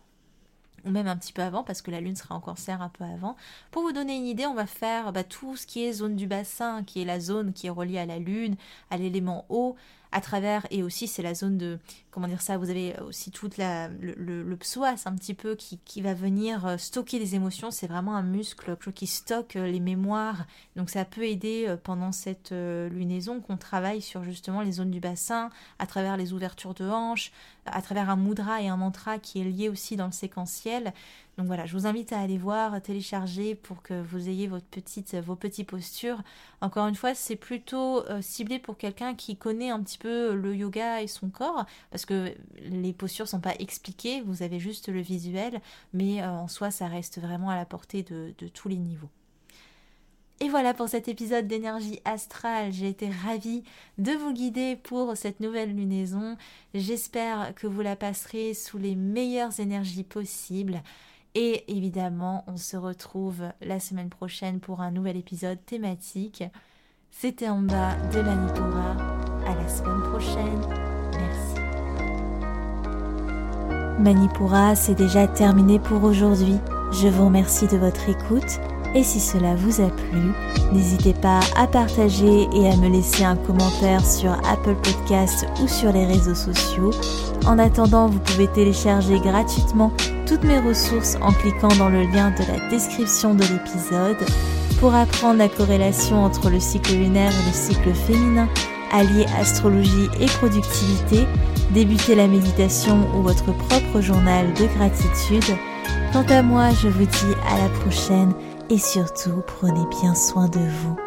ou 0.85 0.91
même 0.91 1.07
un 1.07 1.17
petit 1.17 1.33
peu 1.33 1.41
avant, 1.41 1.63
parce 1.63 1.81
que 1.81 1.91
la 1.91 1.99
lune 1.99 2.15
sera 2.15 2.35
en 2.35 2.39
cancer 2.39 2.81
un 2.81 2.89
peu 2.89 3.03
avant. 3.03 3.35
Pour 3.71 3.81
vous 3.81 3.91
donner 3.91 4.15
une 4.15 4.25
idée, 4.25 4.45
on 4.45 4.53
va 4.53 4.67
faire 4.67 5.11
bah, 5.11 5.23
tout 5.23 5.57
ce 5.57 5.67
qui 5.67 5.83
est 5.83 5.91
zone 5.91 6.15
du 6.15 6.27
bassin, 6.27 6.83
qui 6.83 7.01
est 7.01 7.05
la 7.05 7.19
zone 7.19 7.51
qui 7.51 7.67
est 7.67 7.71
reliée 7.71 7.97
à 7.97 8.05
la 8.05 8.19
lune, 8.19 8.55
à 8.89 8.97
l'élément 8.97 9.45
eau, 9.49 9.75
à 10.11 10.21
travers, 10.21 10.65
et 10.71 10.83
aussi 10.83 11.07
c'est 11.07 11.21
la 11.21 11.33
zone 11.33 11.57
de, 11.57 11.79
comment 12.11 12.27
dire 12.27 12.41
ça, 12.41 12.57
vous 12.57 12.69
avez 12.69 12.95
aussi 13.07 13.31
toute 13.31 13.57
la, 13.57 13.89
le, 13.89 14.13
le, 14.43 14.57
psoas 14.57 15.03
un 15.05 15.15
petit 15.15 15.33
peu 15.33 15.55
qui, 15.55 15.79
qui, 15.85 16.01
va 16.01 16.13
venir 16.13 16.65
euh, 16.65 16.77
stocker 16.77 17.19
les 17.19 17.35
émotions, 17.35 17.71
c'est 17.71 17.87
vraiment 17.87 18.15
un 18.15 18.23
muscle 18.23 18.75
qui 18.93 19.07
stocke 19.07 19.55
euh, 19.55 19.67
les 19.67 19.79
mémoires, 19.79 20.45
donc 20.75 20.89
ça 20.89 21.05
peut 21.05 21.23
aider 21.23 21.65
euh, 21.67 21.77
pendant 21.77 22.11
cette 22.11 22.51
lunaison 22.51 23.41
qu'on 23.41 23.57
travaille 23.57 24.01
sur 24.01 24.23
justement 24.23 24.61
les 24.61 24.73
zones 24.73 24.91
du 24.91 24.99
bassin, 24.99 25.49
à 25.79 25.87
travers 25.87 26.17
les 26.17 26.33
ouvertures 26.33 26.73
de 26.73 26.85
hanches, 26.85 27.31
à 27.65 27.81
travers 27.81 28.09
un 28.09 28.15
mudra 28.15 28.61
et 28.61 28.67
un 28.67 28.77
mantra 28.77 29.19
qui 29.19 29.41
est 29.41 29.43
lié 29.43 29.69
aussi 29.69 29.95
dans 29.95 30.05
le 30.05 30.11
séquentiel, 30.11 30.93
donc 31.37 31.45
voilà, 31.45 31.67
je 31.67 31.73
vous 31.73 31.85
invite 31.85 32.13
à 32.13 32.19
aller 32.19 32.39
voir, 32.39 32.81
télécharger 32.81 33.53
pour 33.53 33.83
que 33.83 34.01
vous 34.01 34.27
ayez 34.27 34.47
votre 34.47 34.65
petite, 34.65 35.13
vos 35.15 35.35
petites 35.35 35.69
postures. 35.69 36.23
Encore 36.61 36.87
une 36.87 36.95
fois, 36.95 37.13
c'est 37.13 37.35
plutôt 37.35 38.03
euh, 38.07 38.21
ciblé 38.23 38.57
pour 38.57 38.75
quelqu'un 38.75 39.13
qui 39.13 39.37
connaît 39.37 39.69
un 39.69 39.81
petit 39.83 39.99
peu 39.99 40.33
le 40.33 40.55
yoga 40.55 41.03
et 41.03 41.07
son 41.07 41.29
corps, 41.29 41.65
parce 41.91 42.07
que 42.07 42.33
les 42.63 42.91
postures 42.91 43.27
sont 43.27 43.39
pas 43.39 43.53
expliquées, 43.59 44.21
vous 44.21 44.41
avez 44.41 44.59
juste 44.59 44.89
le 44.89 44.99
visuel, 44.99 45.61
mais 45.93 46.23
euh, 46.23 46.29
en 46.31 46.47
soi, 46.47 46.71
ça 46.71 46.87
reste 46.87 47.19
vraiment 47.21 47.51
à 47.51 47.55
la 47.55 47.65
portée 47.65 48.01
de 48.01 48.47
tous 48.47 48.67
les 48.67 48.77
niveaux. 48.77 49.09
Et 50.39 50.49
voilà 50.49 50.75
pour 50.75 50.87
cet 50.87 51.07
épisode 51.07 51.47
d'énergie 51.47 51.99
astrale. 52.05 52.71
J'ai 52.71 52.89
été 52.89 53.09
ravie 53.09 53.63
de 53.97 54.11
vous 54.11 54.33
guider 54.33 54.75
pour 54.75 55.17
cette 55.17 55.39
nouvelle 55.39 55.75
lunaison. 55.75 56.37
J'espère 56.75 57.55
que 57.55 57.65
vous 57.65 57.81
la 57.81 57.95
passerez 57.95 58.53
sous 58.53 58.77
les 58.77 58.95
meilleures 58.95 59.59
énergies 59.59 60.03
possibles. 60.03 60.83
Et 61.39 61.63
évidemment, 61.67 62.43
on 62.47 62.57
se 62.57 62.75
retrouve 62.77 63.43
la 63.61 63.79
semaine 63.79 64.09
prochaine 64.09 64.59
pour 64.59 64.81
un 64.81 64.89
nouvel 64.89 65.17
épisode 65.17 65.63
thématique. 65.67 66.43
C'était 67.11 67.47
en 67.47 67.61
bas 67.61 67.95
de 68.11 68.23
Manipura. 68.23 68.97
À 69.45 69.53
la 69.53 69.67
semaine 69.67 70.01
prochaine. 70.09 70.61
Merci. 71.11 71.61
Manipura, 73.99 74.73
c'est 74.73 74.95
déjà 74.95 75.27
terminé 75.27 75.77
pour 75.77 76.03
aujourd'hui. 76.05 76.55
Je 76.91 77.07
vous 77.07 77.25
remercie 77.25 77.67
de 77.67 77.77
votre 77.77 78.09
écoute. 78.09 78.59
Et 78.95 79.03
si 79.03 79.19
cela 79.19 79.53
vous 79.53 79.79
a 79.79 79.91
plu, 79.91 80.31
n'hésitez 80.73 81.13
pas 81.13 81.41
à 81.55 81.67
partager 81.67 82.47
et 82.51 82.67
à 82.67 82.75
me 82.77 82.89
laisser 82.89 83.23
un 83.23 83.35
commentaire 83.35 84.03
sur 84.03 84.31
Apple 84.49 84.75
Podcasts 84.81 85.45
ou 85.61 85.67
sur 85.67 85.93
les 85.93 86.07
réseaux 86.07 86.33
sociaux. 86.33 86.89
En 87.45 87.59
attendant, 87.59 88.07
vous 88.07 88.21
pouvez 88.21 88.47
télécharger 88.47 89.19
gratuitement 89.19 89.91
toutes 90.27 90.43
mes 90.43 90.59
ressources 90.59 91.17
en 91.21 91.31
cliquant 91.31 91.73
dans 91.77 91.89
le 91.89 92.03
lien 92.03 92.31
de 92.31 92.43
la 92.51 92.69
description 92.69 93.33
de 93.33 93.43
l'épisode 93.43 94.17
pour 94.79 94.93
apprendre 94.93 95.39
la 95.39 95.47
corrélation 95.47 96.23
entre 96.23 96.49
le 96.49 96.59
cycle 96.59 96.93
lunaire 96.93 97.31
et 97.31 97.45
le 97.47 97.53
cycle 97.53 97.93
féminin, 97.93 98.49
allier 98.91 99.25
astrologie 99.39 100.09
et 100.19 100.25
productivité, 100.25 101.25
débuter 101.71 102.15
la 102.15 102.27
méditation 102.27 103.07
ou 103.15 103.21
votre 103.21 103.53
propre 103.53 104.01
journal 104.01 104.53
de 104.53 104.65
gratitude. 104.77 105.55
Quant 106.11 106.25
à 106.29 106.41
moi, 106.41 106.69
je 106.71 106.89
vous 106.89 107.05
dis 107.05 107.35
à 107.49 107.57
la 107.57 107.69
prochaine 107.79 108.33
et 108.69 108.77
surtout 108.77 109.43
prenez 109.47 109.85
bien 110.01 110.13
soin 110.13 110.47
de 110.49 110.59
vous. 110.59 111.06